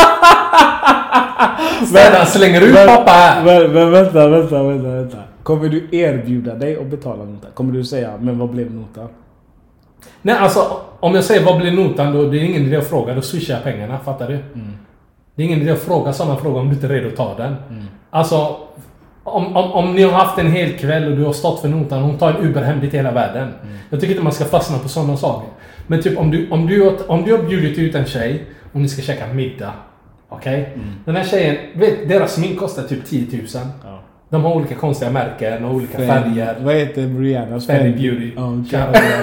[1.89, 3.45] Städaren slänger ut pappa här.
[3.45, 5.19] Men, men vänta, vänta, vänta, vänta.
[5.43, 7.51] Kommer du erbjuda dig att betala notan?
[7.55, 9.09] Kommer du säga, men vad blev notan?
[10.23, 13.15] Nej, alltså om jag säger vad blir notan då, det är ingen idé att fråga.
[13.15, 14.39] Då swishar jag pengarna, fattar du?
[15.35, 17.35] Det är ingen idé att fråga sådana frågor om du inte är redo att ta
[17.37, 17.57] den.
[18.11, 18.57] Alltså,
[19.27, 21.99] om, om, om ni har haft en hel kväll och du har stått för notan
[22.03, 23.49] och hon tar en Uber hem dit hela världen.
[23.91, 25.49] Jag tycker inte man ska fastna på sådana saker.
[25.87, 28.81] Men typ om du, om du, har- om du har bjudit ut en tjej och
[28.81, 29.73] ni ska käka middag.
[30.29, 30.79] Okej?
[31.05, 33.47] Den här tjejen, vet, deras smink kostar typ 10 000.
[33.85, 34.01] Ja.
[34.31, 36.57] De har olika konstiga märken och olika färger.
[36.61, 38.31] Vad heter Briannas Fanny Beauty.
[38.95, 39.21] Henne.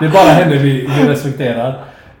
[0.00, 1.68] det är bara henne vi, vi respekterar.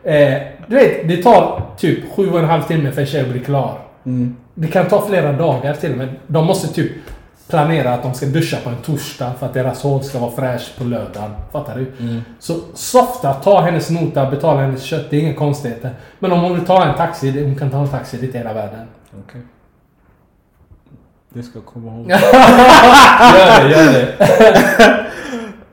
[0.04, 0.34] Eh,
[0.66, 3.40] du vet, det tar typ sju och en halv timme för en tjej att bli
[3.40, 3.78] klar.
[4.06, 4.36] Mm.
[4.54, 6.08] Det kan ta flera dagar till och med.
[6.26, 6.92] De måste typ
[7.48, 10.78] planera att de ska duscha på en torsdag för att deras hår ska vara fräscht
[10.78, 11.30] på lördagen.
[11.52, 11.92] Fattar du?
[12.38, 15.10] Så softa, ta hennes nota, betala hennes kött.
[15.10, 15.90] Det är inga konstigheter.
[16.18, 18.38] Men om hon vill ta en taxi, det- hon kan ta en taxi dit i
[18.38, 18.86] hela världen.
[19.28, 19.40] Okej.
[21.28, 22.10] Det ska jag komma ihåg.
[22.10, 25.00] Gör det, gör det.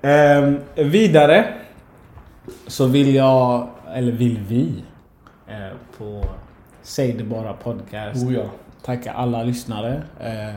[0.07, 1.45] Ehm, vidare
[2.67, 4.83] så vill jag eller vill vi,
[5.47, 6.23] eh, på
[6.91, 8.25] Säg det bara podcast.
[8.25, 8.43] Oh ja.
[8.81, 10.03] Tacka alla lyssnare.
[10.19, 10.55] Eh,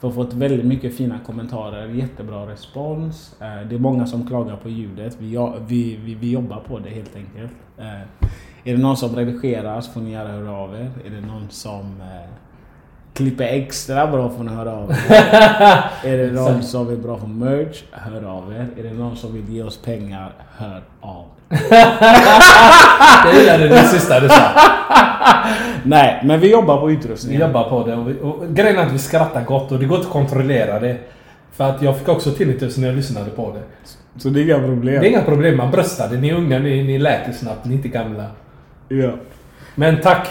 [0.00, 3.34] vi har fått väldigt mycket fina kommentarer, jättebra respons.
[3.40, 5.16] Eh, det är många som klagar på ljudet.
[5.20, 7.52] Vi, vi, vi, vi jobbar på det helt enkelt.
[7.78, 8.00] Eh,
[8.64, 10.90] är det någon som redigerar så får ni gärna höra av er.
[11.06, 12.02] Är det någon som
[13.12, 14.96] klipper extra bra får ni höra av er.
[16.04, 18.68] är det någon som är bra på merch, hör av er.
[18.76, 21.35] Är det någon som vill ge oss pengar, hör av
[23.24, 24.48] Jag gillade det sista du sa.
[25.84, 27.40] Nej, men vi jobbar på Vi utrustningen.
[27.40, 29.96] jobbar på det och, vi, och grejen är att vi skrattar gott och det går
[29.96, 30.96] inte att kontrollera det.
[31.52, 33.90] För att jag fick också tinnitus när jag lyssnade på det.
[34.22, 35.00] Så det är inga problem.
[35.00, 36.16] Det är inga problem, man bröstade.
[36.16, 38.24] Ni är unga, ni, ni läker snabbt, ni är inte gamla.
[38.88, 39.10] Ja.
[39.74, 40.28] Men tack!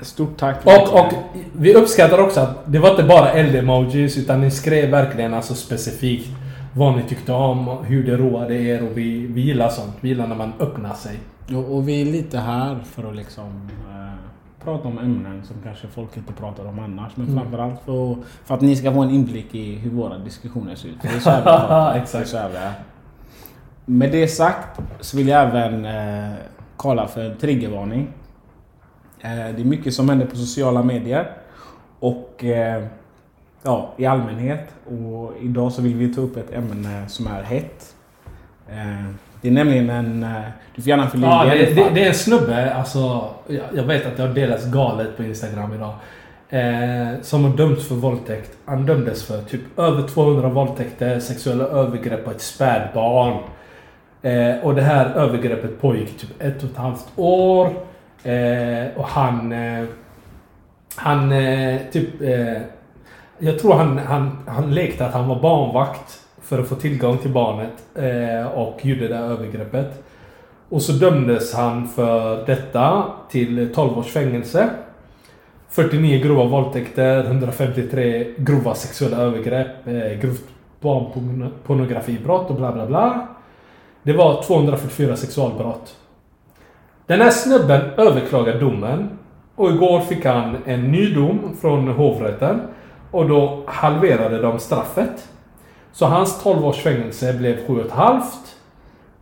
[0.00, 0.56] Stort tack.
[0.64, 1.12] Och, och
[1.52, 6.28] vi uppskattar också att det var inte bara eld-emojis utan ni skrev verkligen alltså specifikt
[6.76, 9.92] vad ni tyckte om, hur det roade er och vi, vi gillar sånt.
[10.00, 11.18] Vi gillar när man öppnar sig.
[11.56, 15.86] Och, och vi är lite här för att liksom eh, prata om ämnen som kanske
[15.88, 17.12] folk inte pratar om annars.
[17.16, 17.40] Men Mm.
[17.40, 20.96] framförallt för, för att ni ska få en inblick i hur våra diskussioner ser ut.
[21.02, 21.94] Det är så här vi pratar.
[21.96, 22.12] Exakt.
[22.32, 22.72] Det är så här.
[23.84, 26.32] Med det sagt så vill jag även eh,
[26.76, 28.08] kolla för en triggervarning.
[29.20, 31.30] Eh, det är mycket som händer på sociala medier.
[32.00, 32.84] Och eh,
[33.64, 34.74] ja, i allmänhet.
[34.86, 37.94] Och idag så vill vi ta upp ett ämne som är hett.
[38.68, 39.04] Eh,
[39.40, 40.22] det är nämligen en...
[40.22, 40.42] Eh,
[40.74, 43.30] du får gärna fylla Ja, det, det, det, är en snubbe, alltså...
[43.74, 45.94] Jag, vet att det har delats galet på Instagram idag.
[46.48, 48.50] Eh, som har dömts för våldtäkt.
[48.64, 53.38] Han dömdes för typ över 200 våldtäkter, sexuella övergrepp på ett spädbarn.
[54.22, 57.66] Eh, och det här övergreppet pågick typ ett och ett halvt år.
[58.22, 59.52] Eh, och han...
[59.52, 59.84] Eh,
[60.96, 61.32] han
[61.92, 62.08] typ...
[63.38, 67.30] Jag tror han, han, han lekte att han var barnvakt för att få tillgång till
[67.30, 70.04] barnet eh, och gjorde det här övergreppet.
[70.68, 74.70] Och så dömdes han för detta till 12 års fängelse.
[75.68, 80.44] 49 grova våldtäkter, 153 grova sexuella övergrepp, eh, grovt
[80.80, 83.26] barnpornografibrott och bla bla bla.
[84.02, 85.96] Det var 244 sexualbrott.
[87.06, 89.10] Den här snubben överklagade domen
[89.54, 92.60] och igår fick han en ny dom från hovrätten
[93.14, 95.28] och då halverade de straffet.
[95.92, 98.20] Så hans 12 års fängelse blev 7,5.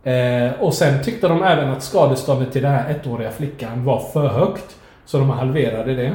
[0.03, 4.27] Eh, och sen tyckte de även att skadeståndet till den här ettåriga flickan var för
[4.27, 4.75] högt.
[5.05, 6.13] Så de halverade det.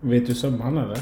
[0.00, 0.96] Vet du summan eller?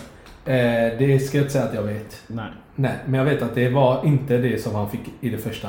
[0.45, 2.23] Eh, det ska jag inte säga att jag vet.
[2.27, 2.51] Nej.
[2.75, 5.69] Nej, men jag vet att det var inte det som han fick i, det första,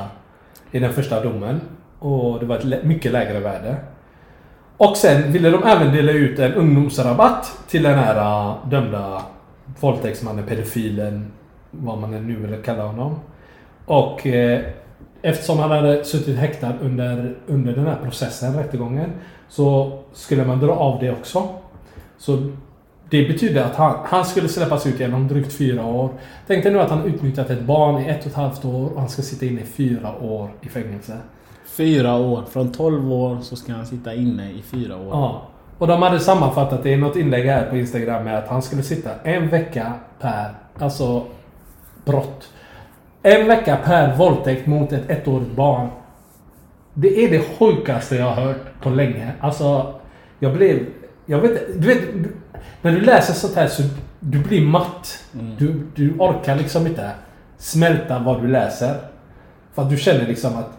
[0.70, 1.60] i den första domen.
[1.98, 3.76] Och det var ett mycket lägre värde.
[4.76, 9.22] Och sen ville de även dela ut en ungdomsrabatt till den här äh, dömda
[9.80, 11.32] våldtäktsmannen, pedofilen,
[11.70, 13.14] vad man nu vill kalla honom.
[13.86, 14.60] Och eh,
[15.22, 19.10] eftersom han hade suttit häktad under, under den här processen, rättegången,
[19.48, 21.48] så skulle man dra av det också.
[22.18, 22.50] Så
[23.10, 26.10] det betyder att han, han skulle släppas ut genom drygt fyra år.
[26.46, 29.00] Tänk dig nu att han utnyttjat ett barn i ett och ett halvt år och
[29.00, 31.18] han ska sitta inne i fyra år i fängelse.
[31.66, 32.42] Fyra år.
[32.50, 35.08] Från 12 år så ska han sitta inne i fyra år.
[35.10, 35.42] Ja.
[35.84, 38.82] Och de hade sammanfattat det i något inlägg här på Instagram med att han skulle
[38.82, 41.26] sitta en vecka per, alltså
[42.04, 42.48] brott.
[43.22, 45.88] En vecka per våldtäkt mot ett ettårigt barn.
[46.94, 49.32] Det är det sjukaste jag har hört på länge.
[49.40, 49.94] Alltså,
[50.38, 50.86] jag blev...
[51.26, 52.00] Jag vet du vet,
[52.82, 53.82] när du läser sånt här så
[54.20, 55.24] du blir matt.
[55.58, 57.10] Du, du orkar liksom inte
[57.58, 58.94] smälta vad du läser.
[59.74, 60.78] För att du känner liksom att...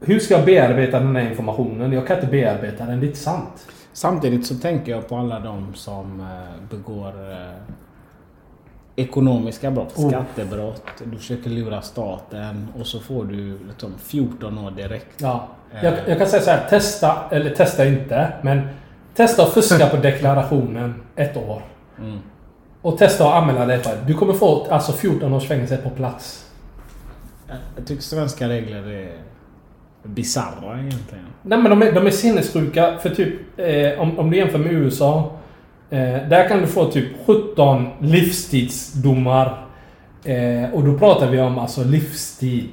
[0.00, 1.92] Hur ska jag bearbeta den här informationen?
[1.92, 3.66] Jag kan inte bearbeta den, det är inte sant.
[3.92, 6.26] Samtidigt så tänker jag på alla de som eh,
[6.70, 7.54] begår eh,
[8.96, 10.08] ekonomiska brott, Oh.
[10.08, 10.82] skattebrott.
[11.04, 15.08] Du försöker lura staten och så får du liksom 14 år direkt.
[15.16, 15.48] Ja.
[15.82, 18.68] Jag, jag kan säga så här, testa, eller testa inte, men
[19.14, 21.62] testa att fuska på deklarationen ett år.
[21.98, 22.18] Mm.
[22.82, 26.46] Och testa att anmäla dig för Du kommer få alltså 14 års fängelse på plats.
[27.76, 29.12] Jag tycker svenska regler är
[30.02, 31.24] bisarra egentligen.
[31.42, 34.72] Nej men de är, de är sinnessjuka för typ, eh, om, om du jämför med
[34.72, 35.32] USA.
[35.90, 39.66] Eh, där kan du få typ 17 livstidsdomar.
[40.24, 42.68] Eh, och då pratar vi om alltså livstid.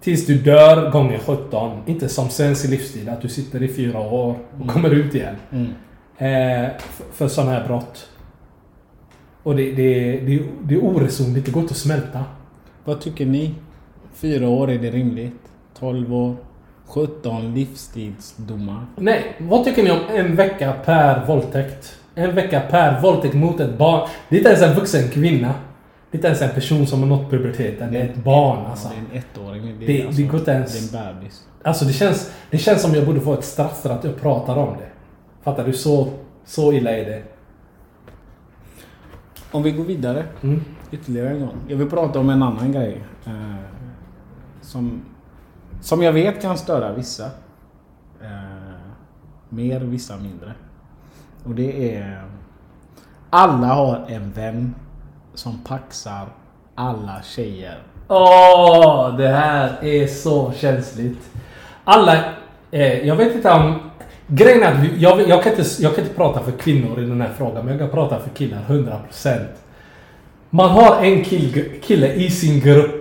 [0.00, 1.82] Tills du dör gånger 17.
[1.86, 5.34] Inte som svensk livstid, att du sitter i fyra år och kommer ut igen.
[5.52, 5.66] Mm.
[6.18, 8.08] Eh, f- för sådana här brott.
[9.42, 12.24] Och det, det, det, det är oresonligt, det går inte att smälta.
[12.84, 13.54] Vad tycker ni?
[14.14, 15.47] Fyra år, är det rimligt?
[15.78, 16.36] 12 år?
[16.86, 18.86] 17 livstidsdomar?
[18.96, 21.98] Nej, vad tycker ni om en vecka per våldtäkt?
[22.14, 24.08] En vecka per våldtäkt mot ett barn.
[24.28, 25.54] Det är inte ens en vuxen kvinna.
[26.10, 27.92] Det är inte ens en person som har nått puberteten.
[27.92, 28.88] Det är ett barn alltså.
[28.88, 29.76] Det är en ettåring.
[29.80, 31.44] Det, Det- är det går inte ens- Det är en bebis.
[31.62, 34.56] Alltså det känns, det känns som jag borde få ett straff för att jag pratar
[34.56, 34.88] om det.
[35.42, 35.72] Fattar du?
[35.72, 36.08] Så,
[36.44, 37.22] så illa är det.
[39.50, 40.64] Om vi går vidare Mm.
[40.92, 41.56] ytterligare en gång.
[41.68, 43.00] Jag vill prata om en annan grej.
[43.26, 43.32] Eh,
[44.60, 45.00] som,
[45.80, 47.24] som jag vet kan störa vissa.
[48.22, 48.28] Eh,
[49.48, 50.52] mer, vissa mindre.
[51.44, 52.22] Och det är...
[53.30, 54.74] Alla har en vän
[55.34, 56.28] som paxar
[56.74, 57.78] alla tjejer.
[58.08, 61.30] Åh, det här är så känsligt.
[61.84, 62.24] Alla...
[62.70, 63.90] Eh, jag vet inte om...
[64.26, 67.06] Grejen är att vi, jag, jag, kan inte, jag kan inte prata för kvinnor i
[67.06, 69.46] den här frågan, men jag kan prata för killar 100%.
[70.50, 72.97] Man har en kill, kille i sin grupp.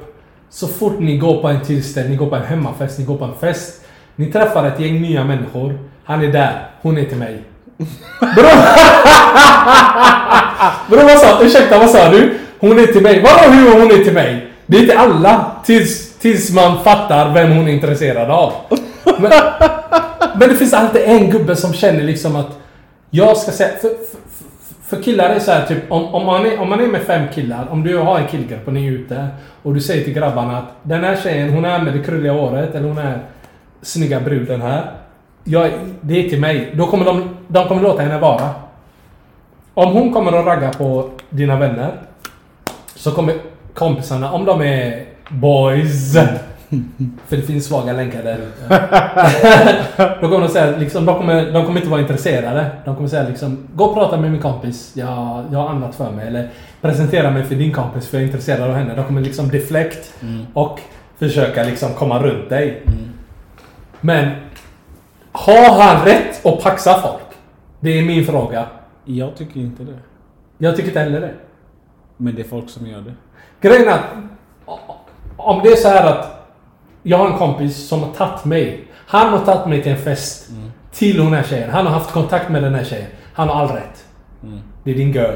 [0.49, 3.25] Så fort ni går på en tillställning, ni går på en hemmafest, ni går på
[3.25, 3.81] en fest.
[4.15, 5.79] Ni träffar ett gäng nya människor.
[6.03, 7.43] Han är där, hon är till mig.
[8.19, 8.47] Bro!
[10.89, 12.39] Bro vad sa Ursäkta, vad sa du?
[12.59, 13.21] Hon är till mig.
[13.21, 14.47] Vadå hur hon är till mig?
[14.65, 15.51] Det är till alla.
[15.65, 18.53] Tills, tills man fattar vem hon är intresserad av.
[19.03, 19.31] Men,
[20.39, 22.59] men det finns alltid en gubbe som känner liksom att
[23.09, 23.69] jag ska säga...
[23.81, 24.46] För, för,
[24.89, 27.27] för- killar är så här typ om, om, man är, om man är med fem
[27.33, 29.27] killar, om du har en killgrupp och ni är ute
[29.63, 32.75] och du säger till grabbarna att den här tjejen, hon är med det krulliga håret
[32.75, 33.19] eller hon är
[33.81, 34.91] snygga bruden här.
[35.43, 35.71] Jag,
[36.01, 36.71] det är till mig.
[36.73, 38.49] Då kommer de, de kommer låta henne vara.
[39.73, 41.91] Om hon kommer att ragga på dina vänner
[42.95, 43.35] så kommer
[43.73, 46.13] kompisarna, om de är boys,
[47.27, 48.37] för det finns svaga länkar där.
[50.21, 52.69] Då kommer de säga, liksom, de, kommer, de kommer inte vara intresserade.
[52.85, 56.11] De kommer säga liksom, gå och prata med min kompis, jag, jag har annat för
[56.11, 56.27] mig.
[56.27, 56.49] Eller
[56.81, 58.95] presentera mig för din kompis för jag är intresserad av henne.
[58.95, 60.13] De kommer liksom deflect
[60.53, 60.79] och
[61.19, 62.83] försöka liksom komma runt dig.
[64.01, 64.31] Men
[65.31, 67.23] har han rätt att paxa folk?
[67.79, 68.65] Det är min fråga.
[69.05, 69.97] Jag tycker inte det.
[70.57, 71.33] Jag tycker inte heller det.
[72.17, 73.13] Men det är folk som gör det.
[73.61, 74.05] Grejen är att
[75.37, 76.36] om det är så här att
[77.07, 78.83] jag har en kompis som har tagit mig.
[79.07, 80.49] Han har tagit mig till en fest.
[80.91, 81.69] Till den här tjejen.
[81.69, 83.07] Han har haft kontakt med den här tjejen.
[83.33, 84.05] Han har all rätt.
[84.83, 85.35] Det är din girl.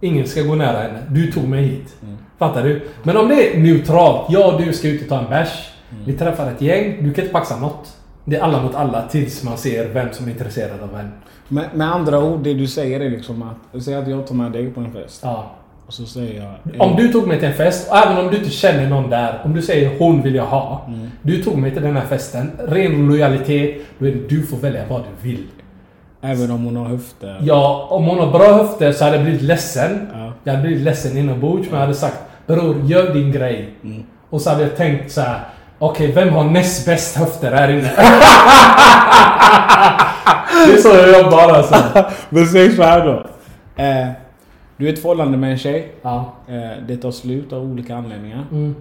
[0.00, 0.98] Ingen ska gå nära henne.
[1.08, 1.96] Du tog mig hit.
[2.38, 2.88] Fattar du?
[3.02, 4.26] Men om det är neutralt.
[4.28, 5.70] Jag och du ska ut och ta en bärs.
[6.06, 6.96] Vi träffar ett gäng.
[7.04, 7.96] Du kan inte paxa något.
[8.24, 11.08] Det är alla mot alla tills man ser vem som är intresserad av vem.
[11.48, 13.82] Men med andra ord, det du säger är liksom att...
[13.82, 15.20] Säg att jag tar med dig på en fest.
[15.24, 15.50] Ja.
[15.86, 16.80] Och så säger jag...
[16.80, 19.40] Om du tog mig till en fest, och även om du inte känner någon där.
[19.44, 20.88] Om du säger hon vill jag ha.
[21.22, 22.50] Du tog mig till den här festen.
[22.68, 23.76] Ren lojalitet.
[23.98, 25.46] Då är det du får välja vad du vill.
[26.22, 27.38] Även om hon har höfter.
[27.42, 30.08] Ja, om hon har bra höfter så hade jag blivit ledsen.
[30.12, 30.32] Ja.
[30.44, 31.70] Jag hade blivit ledsen inombords.
[31.70, 33.68] Men jag hade sagt Bror, gör din grej.
[34.30, 35.40] Och så hade jag tänkt så här.
[35.78, 37.80] Okej, vem har näst bäst höfter här inne?
[40.66, 42.04] det är så jag jobbar alltså.
[42.28, 43.26] Men säg så här då.
[43.82, 44.08] Eh,
[44.76, 45.92] du är i ett förhållande med en tjej.
[46.02, 46.32] Ja.
[46.48, 48.46] Eh, det tar slut av olika anledningar.
[48.50, 48.74] Mm.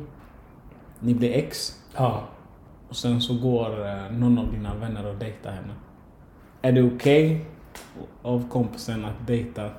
[0.99, 1.79] Ni blir ex.
[1.95, 2.23] Ja.
[2.89, 5.73] Och sen så går eh, någon av dina vänner och dejtar henne.
[6.61, 7.45] Är det okej
[8.21, 9.69] av kompisen att dejta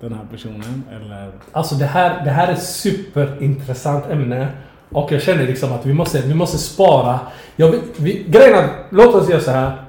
[0.00, 0.84] den här personen?
[0.92, 1.32] Eller?
[1.52, 4.48] Alltså det här, det här är ett superintressant ämne.
[4.90, 7.20] Och jag känner liksom att vi måste, vi måste spara.
[7.56, 9.82] Jag vi, grejen är, låt oss göra så här.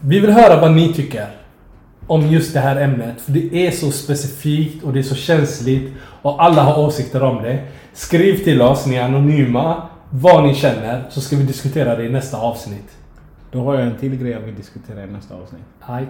[0.00, 1.43] Vi vill höra vad ni tycker.
[2.06, 3.20] Om just det här ämnet.
[3.20, 5.92] För det är så specifikt och det är så känsligt.
[6.22, 7.64] Och alla har åsikter om det.
[7.92, 9.82] Skriv till oss, ni är anonyma.
[10.10, 11.04] Vad ni känner.
[11.10, 12.96] Så ska vi diskutera det i nästa avsnitt.
[13.52, 15.62] Då har jag en till grej jag vill diskutera i nästa avsnitt.
[15.88, 16.08] Right?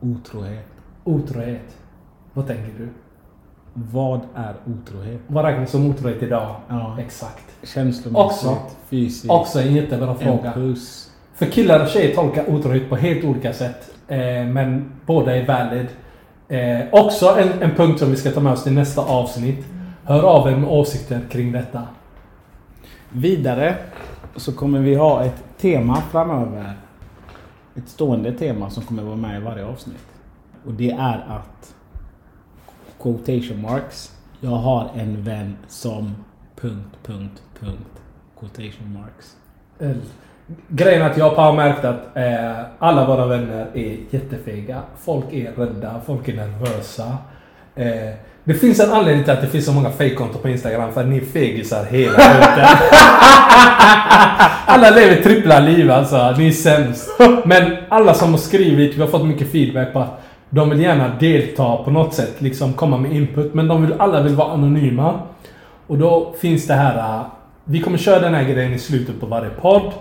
[0.00, 0.66] Otrohet.
[1.04, 1.76] Otrohet.
[2.32, 2.88] Vad tänker du?
[3.74, 5.20] Vad är otrohet?
[5.26, 6.56] Vad räknas som otrohet idag?
[6.68, 6.96] Ja.
[7.00, 7.44] Exakt.
[7.62, 8.56] Känslomässigt, Också.
[8.88, 10.52] fysiskt, Också en jättebra en fråga.
[10.52, 11.10] puss.
[11.34, 13.90] För killar och tjejer tolkar otrohet på helt olika sätt.
[14.08, 15.86] Eh, men båda är valid.
[16.48, 19.66] Eh, också en, en punkt som vi ska ta med oss till nästa avsnitt.
[20.04, 21.82] Hör av er med åsikter kring detta.
[23.10, 23.76] Vidare
[24.36, 26.72] så kommer vi ha ett tema framöver.
[27.74, 30.06] Ett stående tema som kommer vara med i varje avsnitt.
[30.66, 31.74] Och det är att
[33.02, 34.12] quotation marks.
[34.40, 36.14] Jag har en vän som...
[36.60, 38.02] Punkt, punkt, punkt.
[38.38, 39.36] Quotation marks.
[39.78, 39.96] Eh,
[40.68, 44.80] grejen är att jag har märkt att eh, alla våra vänner är jättefega.
[45.04, 47.16] Folk är rädda, folk är nervösa.
[47.74, 51.00] Eh, det finns en anledning till att det finns så många fejkkonton på Instagram för
[51.00, 52.66] att ni är fegisar hela tiden.
[54.66, 56.34] alla lever trippla liv alltså.
[56.38, 57.10] Ni är sämst.
[57.44, 61.08] Men alla som har skrivit, vi har fått mycket feedback på att de vill gärna
[61.20, 63.54] delta på något sätt, liksom komma med input.
[63.54, 65.20] Men de vill, alla vill vara anonyma.
[65.86, 66.98] Och då finns det här...
[66.98, 67.26] Eh,
[67.64, 69.92] vi kommer köra den här grejen i slutet på varje podd.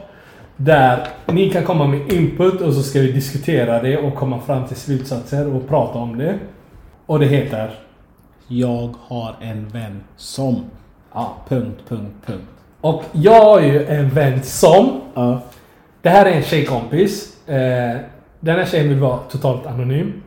[0.58, 4.68] Där ni kan komma med input och så ska vi diskutera det och komma fram
[4.68, 6.40] till slutsatser och prata om det.
[7.06, 7.72] Och det heter...
[8.48, 10.64] Jag har en vän som...
[11.14, 11.38] Ja.
[11.50, 12.44] Punkt, punkt, punkt.
[12.82, 15.02] Och jag har ju en vän som...
[15.14, 15.42] Ja.
[16.02, 17.48] Det här är en tjejkompis.
[17.48, 17.98] Eh,
[18.40, 20.24] den här tjejen vill vara totalt anonym.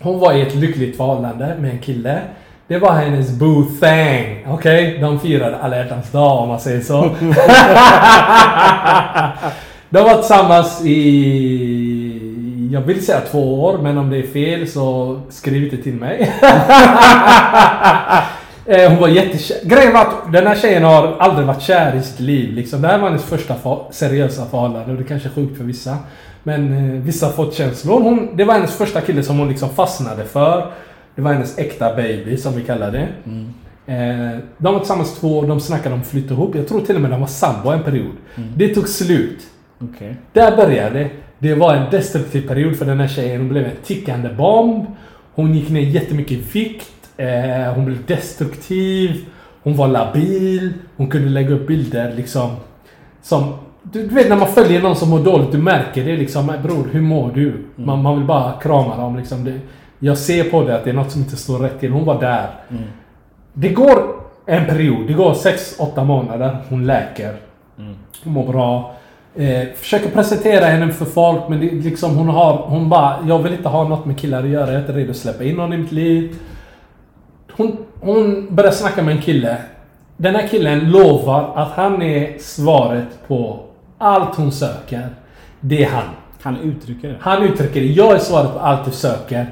[0.00, 2.22] Hon var i ett lyckligt förhållande med en kille.
[2.72, 4.44] Det var hennes boo thing.
[4.48, 4.98] Okej?
[5.00, 7.02] De firade alla hjärtans dag om man säger så.
[9.90, 12.20] De var tillsammans i...
[12.72, 16.32] Jag vill säga två år, men om det är fel så skriv inte till mig.
[18.66, 19.56] Eh, Hon var jättekär.
[19.68, 22.52] Grejen var att den här tjejen har aldrig varit kär i sitt liv.
[22.54, 22.82] Liksom.
[22.82, 25.96] Det här var hennes första för- seriösa förhållande och det kanske är sjukt för vissa.
[26.42, 28.00] Men eh, vissa har fått känslor.
[28.02, 30.66] Hon, det var hennes första kille som hon liksom fastnade för.
[31.14, 33.08] Det var hennes äkta baby som vi kallar det.
[33.86, 36.54] Eh, de var tillsammans två år, de snackade om att flytta ihop.
[36.54, 38.12] Jag tror till och med de var sambo en period.
[38.56, 39.38] Det tog slut.
[39.78, 40.16] Okej.
[40.32, 41.10] Där började det.
[41.38, 43.40] Det var en destruktiv period för den här tjejen.
[43.40, 44.86] Hon blev en tickande bomb.
[45.34, 46.92] Hon gick ner jättemycket i vikt.
[47.16, 49.24] Eh, hon blev destruktiv.
[49.62, 50.72] Hon var labil.
[50.96, 52.50] Hon kunde lägga upp bilder liksom.
[53.22, 53.54] Som...
[53.82, 56.46] Du, du vet när man följer någon som mår dåligt, du märker det liksom.
[56.46, 57.54] "Men Bror, hur mår du?
[57.76, 59.44] Man, man vill bara krama dem liksom.
[59.44, 59.58] Det,
[60.04, 61.92] jag ser på det att det är något som inte står rätt till.
[61.92, 62.50] Hon var där.
[63.52, 64.02] Det går
[64.46, 65.06] en period.
[65.06, 66.56] Det går 6-8 månader.
[66.68, 67.36] Hon läker.
[68.24, 68.94] Hon mår bra.
[69.34, 73.52] Eh, försöker presentera henne för folk men det, liksom hon har, hon bara, jag vill
[73.52, 75.72] inte ha något med killar att göra, jag är inte redo att släppa in någon
[75.72, 76.36] i mitt liv.
[77.52, 79.56] Hon, hon börjar snacka med en kille.
[80.16, 83.60] Den här killen lovar att han är svaret på
[83.98, 85.08] allt hon söker.
[85.60, 86.04] Det är han.
[86.42, 87.16] Han uttrycker det.
[87.20, 87.86] Han uttrycker det.
[87.86, 89.46] Jag är svaret på allt du söker.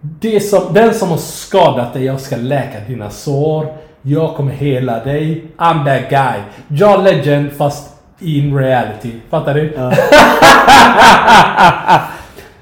[0.00, 3.66] Det som, den som har skadat dig, jag ska läka dina sår.
[4.02, 5.44] Jag kommer hela dig.
[5.56, 6.40] I'm that guy.
[6.68, 7.90] John Legend fast
[8.20, 9.12] in reality.
[9.30, 9.68] Fattar du?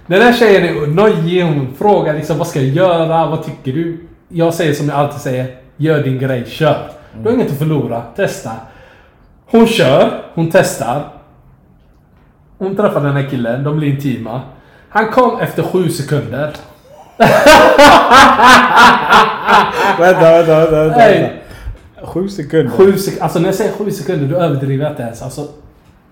[0.07, 1.45] Den här tjejen är nojig.
[1.45, 3.26] Hon frågar liksom vad ska jag göra?
[3.26, 4.07] Vad tycker du?
[4.28, 5.57] Jag säger som jag alltid säger.
[5.76, 6.45] Gör din grej.
[6.47, 6.91] Kör.
[7.22, 8.03] Du har inget att förlora.
[8.16, 8.51] Testa.
[9.51, 10.22] Hon kör.
[10.35, 11.05] Hon testar.
[12.59, 14.41] Hon träffar den här killen, de blir intima.
[14.89, 16.53] Han kom efter sju sekunder.
[19.99, 20.71] Vänta, vänta, vänta.
[20.71, 20.97] vänta.
[20.97, 21.43] Nej.
[22.05, 22.73] Sju sekunder.
[22.73, 25.23] Sju sek alltså när jag säger sju sekunder, då överdriver jag inte ens.
[25.23, 25.47] Alltså,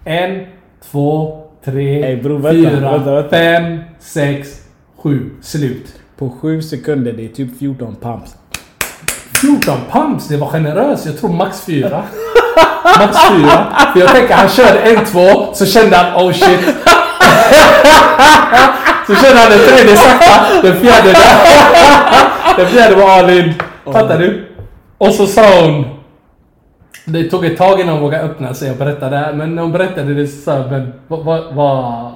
[0.05, 0.41] en,
[0.91, 3.31] två, tre, Nej, bror, vänta, fyra, vänta, vänta.
[3.31, 4.49] fem, sex,
[5.03, 5.31] sju.
[5.43, 5.87] Slut.
[6.19, 8.35] På sju sekunder, det är typ 14 pumps.
[9.41, 11.07] 14 pumps, det var generöst.
[11.07, 11.91] Jag tror max 4.
[12.99, 13.67] max 4.
[13.93, 16.61] För jag tänker han körde en, två, så kände han oh shit.
[19.07, 22.57] så kände han den tredje sakta, den fjärde där.
[22.57, 23.55] den fjärde var all in.
[23.85, 24.49] Fattar du?
[24.99, 25.85] Och så sa hon...
[27.05, 29.63] Det tog ett tag innan hon vågade öppna sig och berätta det här, men när
[29.63, 31.25] hon berättade det så sa jag, men vad...
[31.25, 32.13] vad, vad...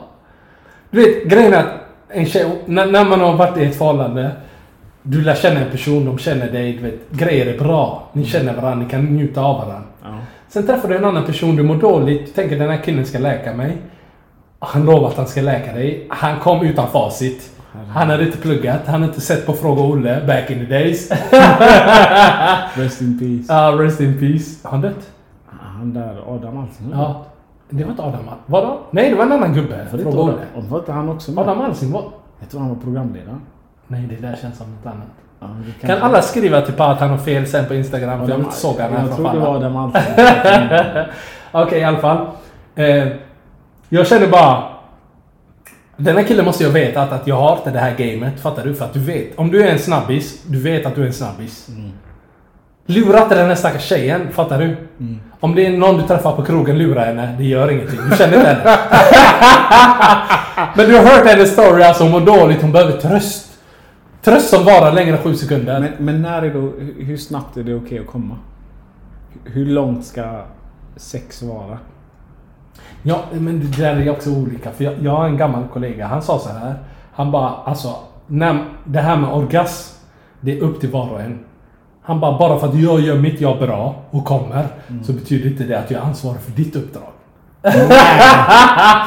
[0.91, 1.73] Du vet, grejen är att
[2.09, 4.31] en tjej, när, när man har varit i ett förhållande
[5.09, 8.11] du lär känna en person, de känner dig, du vet, grejer är bra.
[8.13, 9.89] Ni känner varandra, ni kan njuta av varandra.
[10.03, 10.09] Ja.
[10.49, 13.19] Sen träffar du en annan person, du mår dåligt, du tänker den här killen ska
[13.19, 13.77] läka mig.
[14.67, 16.07] Han lovar att han ska läka dig.
[16.11, 17.51] Han kom utan facit.
[17.89, 21.11] Han hade inte pluggat, han hade inte sett på Fråga Olle back in the days.
[22.75, 23.55] Rest in peace.
[23.55, 24.59] Ja, rest in peace.
[24.63, 25.11] Har han dött?
[25.47, 26.91] Han där, Adam Alsing.
[26.93, 27.25] Ja.
[27.71, 28.73] Det var inte Adam Al- Var det?
[28.91, 29.87] Nej, det var en annan gubbe.
[29.93, 30.33] Var Fråga Olle.
[30.57, 30.69] Adam?
[30.69, 31.43] Var inte han också med?
[31.43, 32.05] Adam Alsing var...
[32.41, 33.37] Jag tror han var programledare.
[33.87, 35.07] Nej, det där känns som något annat.
[35.41, 35.47] Ja,
[35.81, 38.19] det Kan alla skriva typ att han har fel sen på Instagram?
[38.19, 38.47] För jag den
[38.93, 40.03] här Jag från tror det var Adam Alsing.
[41.53, 42.27] Okej, i alla fall.
[42.75, 43.07] Eh,
[43.89, 44.63] jag känner bara...
[45.97, 48.41] Den här killen måste jag veta att, att jag har inte det här gamet.
[48.41, 48.75] Fattar du?
[48.75, 49.39] För att du vet.
[49.39, 51.69] Om du är en snabbis, du vet att du är en snabbis.
[52.87, 54.29] Lura inte den här stackars tjejen.
[54.33, 54.77] Fattar du?
[55.41, 57.35] Om det är någon du träffar på krogen, lura henne.
[57.39, 57.99] Det gör ingenting.
[58.11, 58.79] Du känner inte henne.
[60.77, 61.83] Men du har hört hennes story.
[61.83, 62.63] Alltså hon mår dåligt.
[62.63, 63.59] Hon behöver tröst.
[64.23, 65.81] Tröst som varar längre än sju sekunder.
[65.81, 66.73] Men, men när är då,
[67.05, 68.37] hur- snabbt är det okej att komma?
[69.45, 70.45] Hur långt ska
[70.97, 71.79] sex vara?
[73.03, 74.71] Ja, men det där är också olika.
[74.71, 76.75] För jag, jag har en gammal kollega, han sa så här.
[77.13, 77.95] Han bara, alltså,
[78.27, 79.95] när, det här med orgasm,
[80.41, 81.39] det är upp till var och en.
[82.03, 84.67] Han bara, bara för att jag gör mitt jobb bra och kommer,
[85.05, 87.09] så betyder inte det att jag är ansvarig för ditt uppdrag.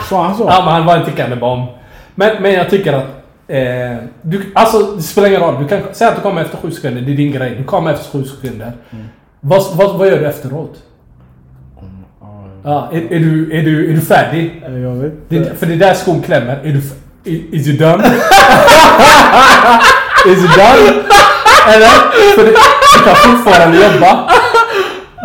[0.10, 0.44] Sa han så?
[0.44, 1.68] Ja, men han var en tickande bomb.
[2.16, 3.06] Men, men jag tycker att,
[3.48, 5.62] eh, du, alltså det spelar ingen roll.
[5.62, 7.56] Du kan säga att du kommer efter sju sekunder, det är din grej.
[7.56, 8.72] Du kommer efter sju sekunder.
[9.40, 10.84] Vad, vad, vad gör du efteråt?
[12.70, 14.64] Ja, är, är, du, är, du, är du färdig?
[14.64, 16.60] Jag vet Det, för det är där skon klämmer.
[16.64, 16.82] Är du...
[17.32, 18.04] Is you done?
[20.26, 21.04] is you done?
[21.68, 21.90] Eller?
[22.36, 22.52] För det,
[22.98, 24.30] du kan fortfarande jobba.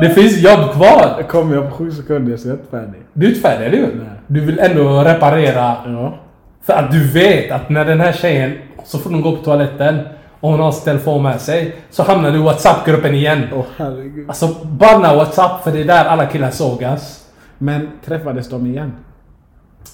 [0.00, 1.22] Det finns jobb kvar.
[1.28, 3.02] Kommer jag på sju sekunder så är jag inte färdig.
[3.12, 4.10] Du är inte färdig, eller hur?
[4.26, 5.76] Du vill ändå reparera.
[5.86, 6.18] Ja.
[6.66, 8.52] För att du vet att när den här tjejen,
[8.84, 9.98] så får hon gå på toaletten
[10.40, 13.42] och hon har sin telefon med sig så hamnar du i WhatsApp-gruppen igen.
[13.54, 14.28] Åh herregud.
[14.28, 17.23] Alltså banna WhatsApp för det är där alla killar sågas.
[17.64, 18.92] Men träffades de igen?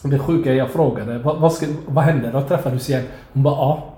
[0.03, 2.31] Det sjuka är jag frågade vad, vad, ska, vad hände?
[2.31, 3.03] Då träffades igen.
[3.33, 3.95] Hon bara ja.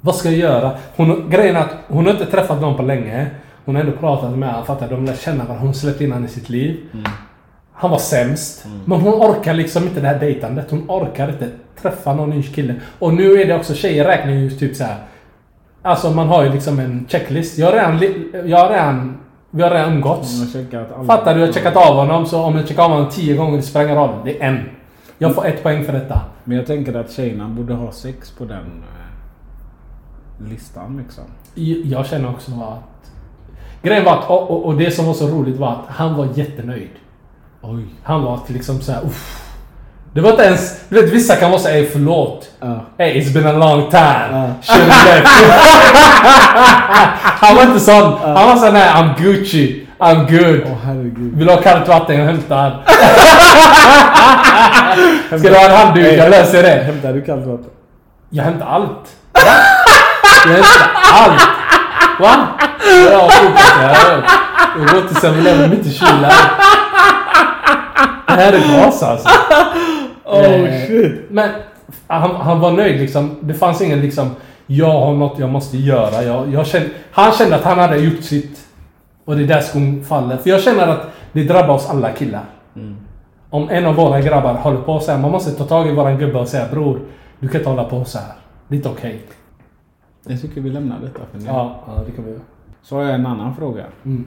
[0.00, 0.72] Vad ska jag göra?
[0.96, 3.30] Hon, grejen är att hon har inte träffat någon på länge.
[3.64, 5.64] Hon har ändå pratat med honom, fattar De lär känna varandra.
[5.64, 6.76] Hon släppte in honom i sitt liv.
[7.72, 8.66] Han var sämst.
[8.84, 10.70] Men hon orkar liksom inte det här dejtandet.
[10.70, 11.48] Hon orkar inte
[11.82, 12.74] träffa någon ny kille.
[12.98, 14.96] Och nu är det också, tjejer räknar ju typ så här.
[15.82, 17.58] Alltså man har ju liksom en checklist.
[17.58, 19.21] Jag har redan, jag har redan
[19.54, 20.52] vi har redan umgåtts.
[21.06, 21.40] Fattar du?
[21.40, 22.26] Jag har checkat av honom.
[22.26, 24.14] Så om jag checkar av honom tio gånger, det spelar ingen roll.
[24.24, 24.68] Det är en.
[25.18, 26.20] Jag får ett poäng för detta.
[26.44, 28.84] Men jag tänker att tjejerna borde ha sex på den
[30.40, 31.24] eh, listan liksom.
[31.54, 33.12] Jag jag känner också att...
[33.82, 36.28] Grejen var att, och, och, och det som var så roligt var att han var
[36.34, 36.90] jättenöjd.
[37.60, 37.84] Oj.
[38.02, 39.51] Han var liksom såhär uff.
[40.14, 40.80] Det var inte ens...
[40.88, 42.44] Du vet vissa kan vara såhär, "Ey, förlåt.
[42.60, 42.84] Ja.
[42.98, 44.52] Hey, it's been a long time.
[44.68, 45.28] Left.
[47.40, 48.18] han var inte sån.
[48.22, 49.86] Han var sån här, I'm Gucci.
[49.98, 50.60] I'm good.
[50.66, 51.36] Åh herregud.
[51.36, 52.18] Vill du ha kallt vatten?
[52.18, 52.76] Jag hämtar.
[55.28, 56.18] Ska du ha en handduk?
[56.18, 56.68] Jag löser det.
[56.86, 57.70] Hämtar du kallt vatten?
[58.30, 59.08] Jag hämtar allt.
[60.44, 61.42] Jag hämtar allt.
[62.20, 62.46] Va?
[63.10, 64.22] Jag har fokus här.
[64.78, 66.32] Jag går till 7-Eleven mitt i kylan.
[68.26, 69.28] Det här är gas alltså.
[70.32, 71.12] Oh Eh, shit.
[71.30, 71.50] Men
[72.06, 73.36] han, han var nöjd liksom.
[73.40, 74.30] Det fanns ingen liksom,
[74.66, 76.22] jag har något jag måste göra.
[76.22, 78.68] Jag, jag kände, han kände att han hade gjort sitt.
[79.24, 80.36] Och det är där skon faller.
[80.36, 82.44] För jag känner att det drabbar oss alla killar.
[83.50, 86.18] Om en av våra grabbar håller på så här, man måste ta tag i våran
[86.18, 87.00] gubbe och säga bror,
[87.40, 88.32] du kan inte hålla på så här.
[88.68, 89.22] Det är inte okej.
[90.26, 91.44] Jag tycker vi lämnar detta för nu.
[91.46, 92.40] Ja, ja, det kan vi göra.
[92.82, 93.84] Så har jag en annan fråga.
[94.04, 94.26] Mm.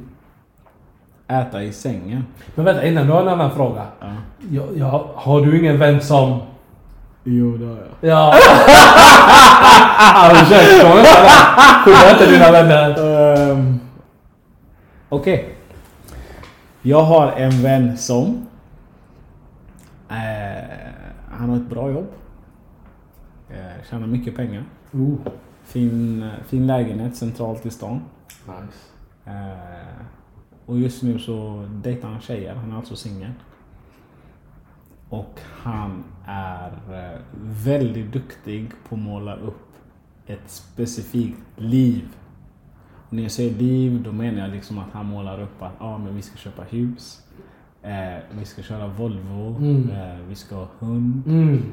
[1.28, 2.26] Äta i sängen.
[2.56, 3.86] Men vänta, innan du har en annan fråga.
[4.00, 4.08] Ja.
[4.52, 6.40] Jag, jag, har du ingen vän som...
[7.24, 7.88] Jo, det har jag.
[8.12, 8.34] Ja.
[11.86, 12.96] Skydda inte dina vänner.
[13.52, 13.80] Ehm,
[15.10, 15.56] Okej.
[16.82, 18.48] Jag har en vän som...
[20.10, 20.64] eh,
[21.32, 22.08] han har ett bra jobb.
[23.50, 23.56] Eh,
[23.90, 24.64] tjänar mycket pengar.
[24.94, 25.18] Ooh.
[25.64, 28.02] Fin, eh, fin lägenhet centralt i stan.
[28.28, 28.78] Nice.
[29.26, 29.34] Eh,
[30.66, 32.56] och just nu så dejtar han tjejer.
[32.56, 33.32] Han är alltså singel.
[35.10, 39.70] Och han är eh, väldigt duktig på att måla upp
[40.26, 42.08] ett specifikt liv.
[43.08, 45.98] Och när jag säger liv, då menar jag liksom att han målar upp att ah,
[45.98, 47.22] men vi ska köpa hus.
[47.82, 49.56] Eh, vi ska köra Volvo.
[49.58, 49.90] Mm.
[49.90, 51.24] Eh, vi ska ha hund.
[51.28, 51.64] Mm.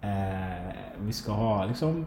[0.00, 0.08] Eh,
[1.00, 2.04] vi ska ha liksom,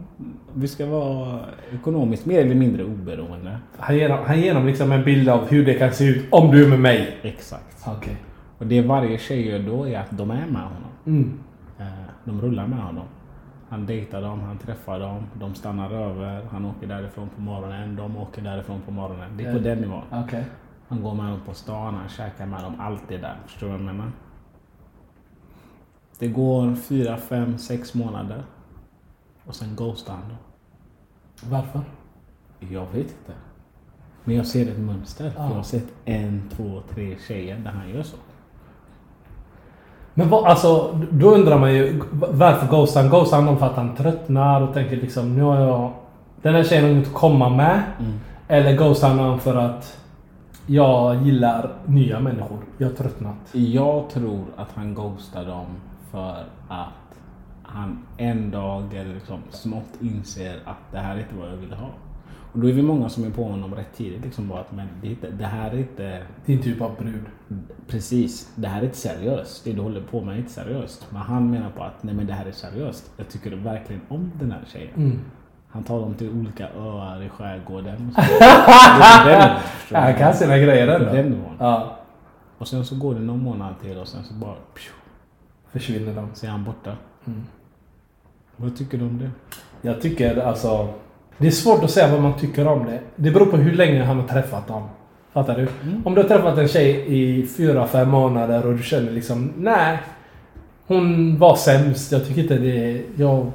[0.54, 1.40] vi ska vara
[1.74, 3.58] ekonomiskt mer eller mindre oberoende.
[3.78, 6.52] Han ger, han ger dem liksom en bild av hur det kan se ut om
[6.52, 7.18] du är med mig.
[7.22, 7.88] Exakt.
[7.88, 8.16] Okej.
[8.58, 10.92] Och det varje tjej gör då är att de är med honom.
[11.06, 11.40] Mm.
[11.80, 11.86] Eh,
[12.24, 13.06] de rullar med honom.
[13.70, 18.18] Han dejtar dem, han träffar dem, de stannar över, han åker därifrån på morgonen, de
[18.18, 19.38] åker därifrån på morgonen.
[19.38, 20.04] Det är på den nivån.
[20.12, 20.44] Okej.
[20.88, 23.36] Han går med dem på stan, han käkar med dem, allt det där.
[23.46, 24.12] Förstår du vad jag menar?
[26.22, 28.44] Det går fyra, fem, sex månader.
[29.46, 30.38] Och sen ghostar han dem.
[31.50, 31.82] Varför?
[32.60, 33.34] Jag vet inte.
[34.24, 35.32] Men jag ser ett mönster.
[35.38, 35.44] Ja.
[35.44, 38.18] Jag har sett en, två, tre tjejer där han gör så.
[40.14, 43.10] Men vad, alltså, då undrar man ju varför ghostar han?
[43.10, 45.94] Ghostar han dem för att han tröttnar och tänker liksom nu har jag
[46.42, 47.84] den här tjejen har inget att komma med.
[48.48, 49.98] Eller ghostar han för att
[50.68, 52.60] jag gillar nya människor.
[52.78, 53.36] Jag har tröttnat.
[53.52, 55.66] Jag tror att han ghostar dem
[56.12, 57.20] för att
[57.64, 61.90] han en dag liksom smått inser att det här är inte vad jag vill ha.
[62.54, 64.26] Och då är vi många som är på honom rätt tidigt.
[64.26, 67.26] Liksom bara att men det, är inte, det här är inte Din typ av brud.
[67.88, 69.64] precis, det här är inte seriöst.
[69.64, 71.08] Det du håller på med är inte seriöst.
[71.10, 73.12] Men han menar på att nej men det här är seriöst.
[73.18, 74.94] Jag tycker verkligen om den här tjejen.
[74.96, 75.20] Mm.
[75.70, 78.12] Han tar dem till olika öar i skärgården.
[78.16, 78.22] så.
[79.92, 81.14] Den han kan sina grejer ändå.
[81.14, 81.56] den nivån.
[81.60, 81.98] Ja.
[82.58, 84.92] Och sen så går det någon månad till och sen så bara pju,
[85.72, 86.28] Försvinner de.
[86.34, 86.92] så är han borta.
[87.28, 87.44] Mm.
[88.58, 89.30] Vad tycker du om det?
[89.82, 90.88] Jag tycker alltså...
[91.38, 93.00] Det är svårt att säga vad man tycker om det.
[93.16, 94.84] Det beror på hur länge han har träffat dem.
[95.34, 95.68] Fattar du?
[96.06, 100.00] Om du har träffat en tjej i fyra, fem månader och du känner liksom nej.
[100.88, 102.12] Hon var sämst.
[102.12, 103.04] Jag tycker inte det...
[103.16, 103.52] Jag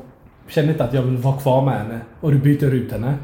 [0.49, 2.01] känner inte att jag vill vara kvar med henne.
[2.21, 3.15] Och du byter ut henne.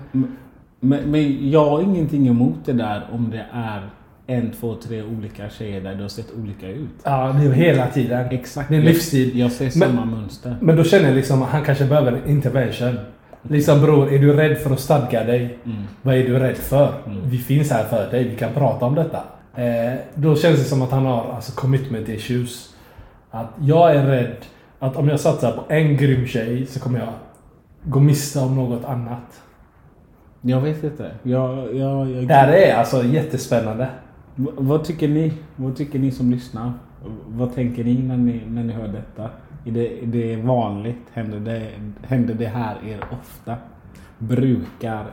[0.80, 3.90] Men, men jag har ingenting emot det där om det är
[4.34, 6.90] en, två, tre olika tjejer där du har sett olika ut.
[7.04, 8.26] Ja, det är hela tiden.
[8.30, 8.68] Exakt.
[8.68, 9.38] Det är livsstil.
[9.38, 10.56] Jag ser Men- samma mönster.
[10.60, 12.98] Men då känner jag liksom att han kanske behöver en intervention.
[13.42, 15.58] Liksom bror, är du rädd för att stadga dig?
[15.64, 15.76] Mm.
[16.02, 16.92] Vad är du rädd för?
[17.06, 17.18] Mm.
[17.24, 19.22] Vi finns här för dig, vi kan prata om detta.
[19.56, 22.74] Eh, då känns det som att han har alltså, commitment issues.
[23.30, 24.36] Att jag är rädd
[24.78, 27.08] att om jag satsar på en grym tjej så kommer jag
[27.84, 29.42] gå miste om något annat.
[30.40, 31.10] Jag vet inte.
[31.22, 33.88] Jag, jag, jag, Det här är alltså jättespännande.
[34.34, 35.32] V- Vad tycker ni?
[35.56, 36.72] Vad tycker ni som lyssnar?
[37.28, 39.28] Vad tänker ni när ni, när ni hör detta?
[39.64, 41.06] Är det, är det vanligt?
[41.12, 41.66] Händer det,
[42.02, 43.56] händer det här er ofta?
[44.18, 45.04] Brukar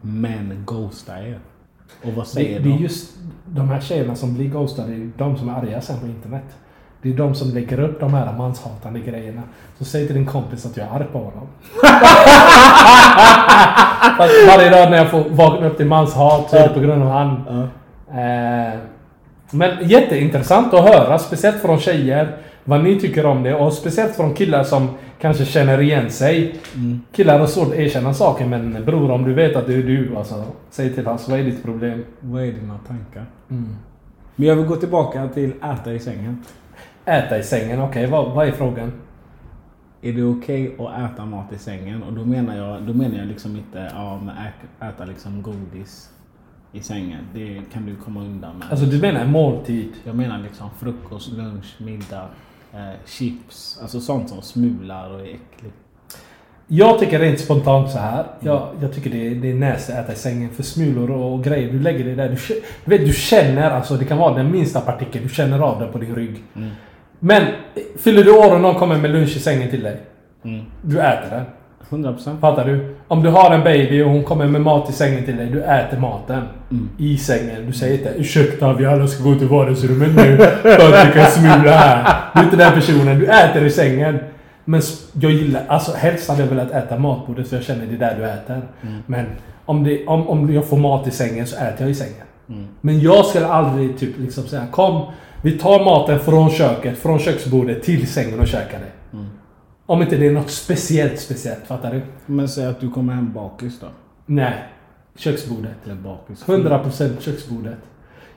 [0.00, 1.38] män ghosta er?
[2.04, 2.82] Och vad Det, säger det är de?
[2.82, 6.06] just de här tjejerna som blir ghostade, det är de som är arga sen på
[6.06, 6.56] internet.
[7.02, 9.42] Det är de som lägger upp de här manshatande grejerna.
[9.78, 11.46] Så säg till din kompis att jag är arg på honom.
[14.46, 17.08] Varje dag när jag får vakna upp till manshat så är det på grund av
[17.10, 17.68] han.
[18.10, 18.78] Eh,
[19.50, 23.54] men jätteintressant att höra, speciellt från tjejer, vad ni tycker om det.
[23.54, 24.88] Och speciellt från killar som
[25.20, 26.54] kanske känner igen sig.
[27.12, 30.16] Killar har svårt att erkänna saker, men bror om du vet att det är du,
[30.16, 32.04] alltså, säg till oss, vad är ditt problem?
[32.20, 33.24] Vad är dina tankar?
[34.36, 36.44] Men jag vill gå tillbaka till äta i sängen.
[37.04, 38.92] Äta i sängen, okej, vad, vad är frågan?
[40.02, 42.02] Är det okej att äta mat i sängen?
[42.02, 44.20] Och då menar jag, då menar jag liksom inte ja,
[44.80, 46.10] ä- äta liksom godis
[46.72, 47.20] i sängen.
[47.34, 48.70] Det kan du komma undan med.
[48.70, 49.92] Alltså du menar en måltid?
[50.04, 52.28] Jag menar liksom frukost, lunch, middag,
[52.72, 53.78] eh, chips.
[53.82, 55.74] Alltså sånt som smular och är äckligt.
[56.66, 58.26] Jag tycker rent spontant så här.
[58.40, 60.50] Jag, jag tycker det är, det är nasty att äta i sängen.
[60.50, 62.28] För smulor och grejer, du lägger det där.
[62.28, 62.36] Du,
[62.84, 65.26] du, vet, du känner, alltså det kan vara den minsta partikeln.
[65.26, 66.42] Du känner av den på din rygg.
[67.18, 67.42] Men
[67.98, 70.00] fyller du år och någon kommer med lunch i sängen till dig.
[70.82, 71.44] Du äter den.
[71.88, 72.40] 100 procent.
[72.40, 72.96] Fattar du?
[73.08, 75.46] Om du har en baby och hon kommer med mat i sängen till dig.
[75.46, 76.42] Du äter maten.
[76.98, 77.66] I sängen.
[77.66, 80.36] Du säger inte ursäkta vi alla ska gå till vardagsrummet nu.
[80.62, 82.14] För att vi kan smula här.
[82.34, 83.18] Du är inte den personen.
[83.18, 84.18] Du äter i sängen.
[84.64, 87.98] Men jag gillar, alltså helst hade jag velat äta matbordet för jag känner det är
[87.98, 88.62] där du äter.
[89.06, 89.26] Men
[89.64, 92.26] om, det, om, om jag får mat i sängen så äter jag i sängen.
[92.80, 95.02] Men jag skulle aldrig typ liksom säga kom
[95.42, 99.16] vi tar maten från köket, från köksbordet till sängen och käkar det.
[99.90, 102.00] Om inte det är något speciellt speciellt, fattar du?
[102.26, 103.86] Men säg att du kommer hem bakis då.
[104.26, 104.54] Nej.
[105.16, 105.74] Köksbordet.
[105.84, 106.44] Eller bakis.
[106.46, 107.78] 100% köksbordet.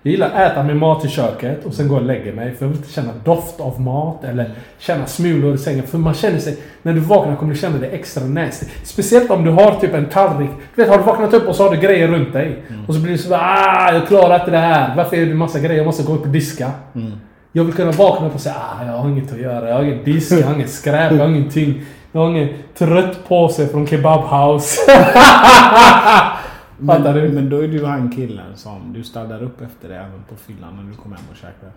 [0.02, 2.56] Jag gillar att äta min mat i köket och sen gå och lägga mig.
[2.56, 5.88] För jag vill inte känna doft av mat eller känna smulor i sängen.
[5.88, 6.58] För man känner sig...
[6.82, 8.66] När du vaknar kommer du känna det extra nasty.
[8.84, 10.50] Speciellt om du har typ en tallrik.
[10.76, 12.64] Du vet, har du vaknat upp och så har du grejer runt dig.
[12.88, 14.96] Och så blir det så ah, jag klarar inte det här.
[14.96, 15.78] Varför är det massa grejer?
[15.78, 16.72] Jag måste gå upp och diska.
[17.56, 19.70] Jag vill kunna vakna upp och säga ah, jag har inget att göra.
[19.70, 21.82] Jag har ingen disk, jag har inget skräp, jag har ingenting.
[22.12, 24.82] Jag har ingen trött påse från kebabhouse.
[26.88, 27.30] Fattar du?
[27.30, 30.76] Men, då är du han killen som du städar upp efter det även på fyllan
[30.76, 31.72] när du kommer hem och käkar.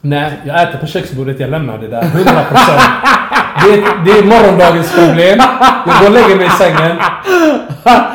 [0.00, 1.40] Nej, jag äter på köksbordet.
[1.40, 2.02] Jag lämnar det där.
[2.02, 2.14] 100%.
[3.64, 5.38] Det är, det är morgondagens problem.
[5.86, 6.96] Jag går och lägger mig i sängen.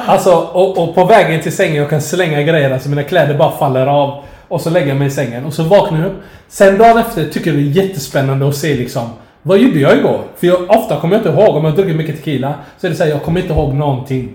[0.07, 3.51] Alltså, och, och på vägen till sängen jag kan slänga grejerna så mina kläder bara
[3.51, 4.24] faller av.
[4.47, 6.17] Och så lägger jag mig i sängen och så vaknar jag upp.
[6.47, 9.09] Sen dagen efter tycker jag det är jättespännande att se liksom
[9.47, 10.21] vad gjorde jag igår?
[10.35, 12.97] För jag, ofta kommer jag inte ihåg, om jag druckit mycket tequila, så är det
[12.97, 14.29] såhär, jag kommer inte ihåg någonting.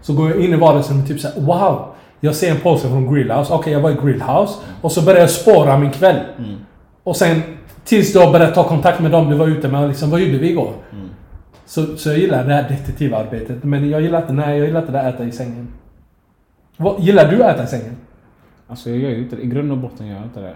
[0.00, 1.86] Så går jag in i vardagsrummet och typ såhär, wow!
[2.20, 4.54] Jag ser en påse från Grillhouse, okej jag var i Grillhouse.
[4.80, 6.16] Och så börjar jag spåra min kväll.
[7.04, 7.42] Och sen
[7.84, 10.38] tills du har börjat ta kontakt med dem du var ute med, liksom, vad gjorde
[10.38, 10.72] vi igår?
[11.66, 13.64] Så, så jag gillar det här detektivarbetet.
[13.64, 15.68] Men jag gillar inte, nej jag gillar inte det här äta i sängen.
[16.76, 17.96] Vad, gillar du att äta i sängen?
[18.68, 19.42] Alltså jag gör ju inte det.
[19.42, 20.54] I grund och botten gör jag inte det.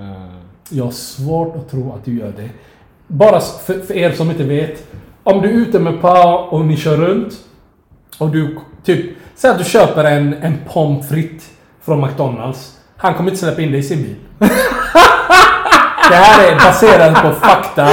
[0.00, 0.36] Uh.
[0.68, 2.48] Jag har svårt att tro att du gör det.
[3.06, 4.92] Bara för, för er som inte vet.
[5.22, 7.34] Om du är ute med Pa och ni kör runt.
[8.18, 9.16] Och du typ...
[9.34, 11.50] Säg att du köper en, en pommes frites
[11.82, 12.78] från McDonalds.
[12.96, 14.16] Han kommer inte släppa in dig i sin bil.
[16.10, 17.84] Det här är baserat på fakta.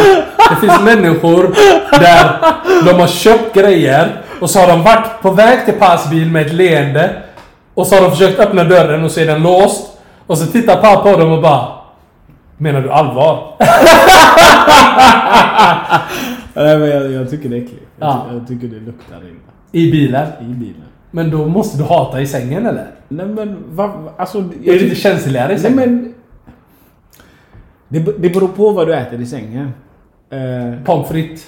[0.49, 1.55] Det finns människor
[1.91, 2.39] där
[2.85, 6.45] de har köpt grejer och så har de varit på väg till Pas bil med
[6.45, 7.22] ett leende.
[7.73, 9.97] Och så har de försökt öppna dörren och så är den låst.
[10.27, 11.67] Och så tittar Pa på dem och bara...
[12.57, 13.55] Menar du allvar?
[16.55, 17.81] Nej men jag, jag tycker det är äckligt.
[17.99, 18.25] Jag, Ja.
[18.33, 19.39] jag tycker det luktar illa.
[19.71, 20.27] I bilen?
[20.41, 20.83] I bilen.
[21.11, 22.87] Men då måste du hata i sängen eller?
[23.07, 23.91] Nej men vad...
[24.17, 24.37] Alltså...
[24.37, 24.43] Är
[24.73, 25.75] det lite känsligare i Nej sängen?
[25.77, 26.13] men...
[27.87, 29.73] Det, det beror på vad du äter i sängen.
[30.29, 31.45] Eh, Pommes frites?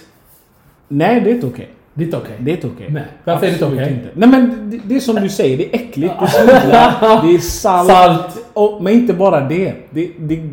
[0.88, 1.70] nej det är inte okej.
[1.98, 2.36] Det är inte okej.
[2.40, 2.88] Det är inte okej.
[2.90, 3.04] Nej.
[3.24, 3.94] Varför är det inte Absolut okej?
[3.98, 4.10] inte.
[4.14, 7.40] Nej men det, det är som du säger, det är äckligt, det smular, det är
[7.40, 7.90] salt.
[7.90, 8.38] Salt.
[8.54, 9.74] Och, men inte bara det.
[9.90, 10.50] det, det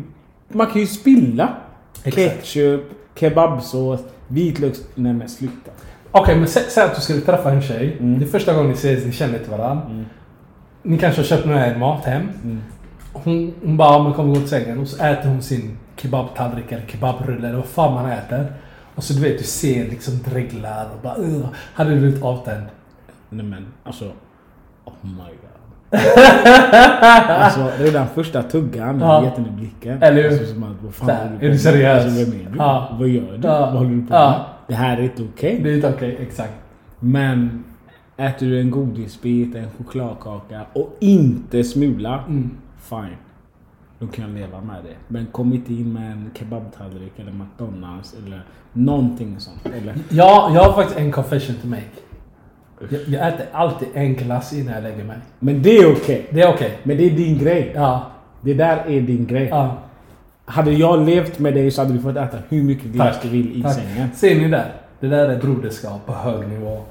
[0.47, 1.49] man kan ju spilla
[2.03, 2.15] Exakt.
[2.15, 2.81] ketchup,
[3.19, 4.79] kebabsås, vitlöks...
[4.95, 5.71] Nej men sluta.
[6.11, 7.97] Okej, men sä- säg att du skulle träffa en tjej.
[7.99, 8.19] Mm.
[8.19, 10.05] Det är första gången ni ses, ni känner inte varandra.
[10.83, 12.21] Ni kanske har köpt med er mat hem.
[12.43, 12.61] Mm.
[13.13, 14.79] Hon, hon bara, men kommer gå till sängen.
[14.79, 18.53] Och så äter hon sin kebabtallrik eller kebabrulle eller vad fan man äter.
[18.95, 22.63] Och så du vet, du ser liksom dreglar och bara uh, Hade du blivit avtänd?
[23.29, 24.05] Nej men alltså...
[24.85, 25.53] Oh my god.
[27.29, 29.05] alltså redan första tuggan Ja.
[29.05, 29.23] ja.
[29.23, 30.03] gett henne blicken.
[30.03, 30.29] Eller hur?
[30.39, 32.05] Alltså, som att, vad fan Där, håller är du seriös?
[32.05, 32.57] Alltså, vem är du?
[32.57, 32.95] Ja.
[32.99, 33.47] Vad gör du?
[33.47, 33.59] Ja.
[33.59, 34.29] Vad håller du på Ja.
[34.29, 34.45] med?
[34.67, 35.59] Det här är inte okej.
[35.63, 36.53] Det är inte okej, exakt.
[36.99, 37.63] Men
[38.17, 42.23] Äter du en godisbit, en chokladkaka och inte smula.
[42.77, 43.17] Fine.
[43.99, 44.95] Då kan jag leva med det.
[45.07, 49.65] Men kom inte in med en kebabtallrik eller McDonalds eller någonting sånt.
[49.65, 51.81] Eller, Ja, jag har faktiskt en confession to make.
[52.89, 55.17] Jag, jag äter alltid en glass innan jag lägger mig.
[55.39, 56.27] men det är okej.
[56.29, 56.77] Det är okej.
[56.83, 57.71] Men det är din grej.
[57.75, 58.11] Ja.
[58.41, 59.47] Det där är din grej.
[59.47, 59.77] ja.
[60.45, 63.23] Hade jag levt med dig så hade du fått äta hur mycket glass Tack.
[63.23, 63.73] du vill i Tack.
[63.73, 64.09] sängen.
[64.15, 64.73] Ser ni där?
[64.99, 66.81] Det där är broderskap på hög nivå.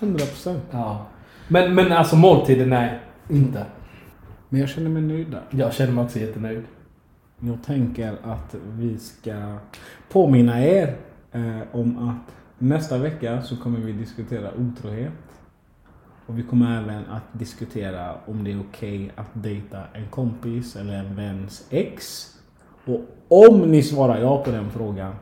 [0.00, 0.56] 100%.
[0.70, 1.06] Ja.
[1.48, 2.98] Men, men alltså måltiden, nej.
[3.30, 3.62] Inte.
[4.48, 5.42] Men jag känner mig nöjd där.
[5.50, 6.62] Jag känner mig också jättenöjd.
[7.40, 9.56] Jag tänker att vi ska
[10.08, 10.96] påminna er
[11.32, 15.12] eh, om att nästa vecka så kommer vi diskutera otrohet.
[16.26, 20.94] Och vi kommer även att diskutera om det är okej att dejta en kompis eller
[20.94, 22.26] en väns ex.
[22.84, 25.14] Och om ni svarar ja på den frågan,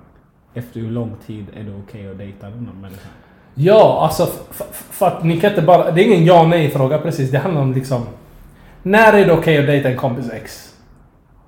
[0.54, 3.10] efter hur lång tid är det okej att dejta den här människan?
[3.54, 4.26] Ja, alltså
[4.70, 5.90] för att ni kan inte bara...
[5.90, 7.30] Det är ingen ja nej fråga precis.
[7.30, 8.02] Det handlar om liksom...
[8.82, 10.73] När är det okej att dejta en kompis ex?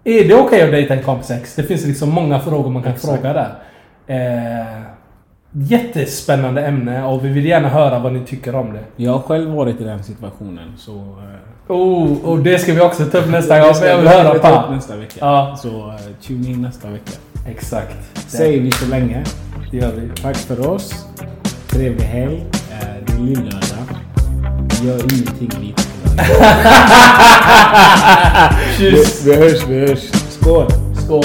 [0.08, 1.54] Är det okej att dejta en kompis ex?
[1.54, 3.14] Det finns liksom många frågor man kan Exakt.
[3.22, 3.54] fråga där.
[4.06, 4.66] Eh,
[5.52, 9.02] jättespännande ämne och vi vill gärna höra vad ni tycker om det.
[9.04, 10.92] Jag har själv varit i den situationen så...
[10.96, 11.36] Eh,
[11.68, 13.68] Oh, och det ska vi också ta upp nästa gång.
[13.82, 14.72] Jag vill vi höra på.
[14.74, 15.14] nästa vecka.
[15.18, 15.56] Ja.
[15.62, 15.96] Så eh,
[16.26, 17.12] tune in nästa vecka.
[17.48, 17.96] Exakt.
[18.30, 19.24] Säger vi så länge.
[19.70, 20.22] Det gör vi.
[20.22, 21.06] Tack för oss.
[21.68, 22.44] Trevlig helg.
[22.72, 23.86] Eh, Det är lillördag.
[24.82, 25.82] Gör ingenting lite
[26.16, 27.96] på lördag.
[28.78, 29.22] Tjus!
[29.24, 30.00] Vi vi hörs, vi hörs.
[30.40, 30.66] Skål!
[31.04, 31.24] Skål!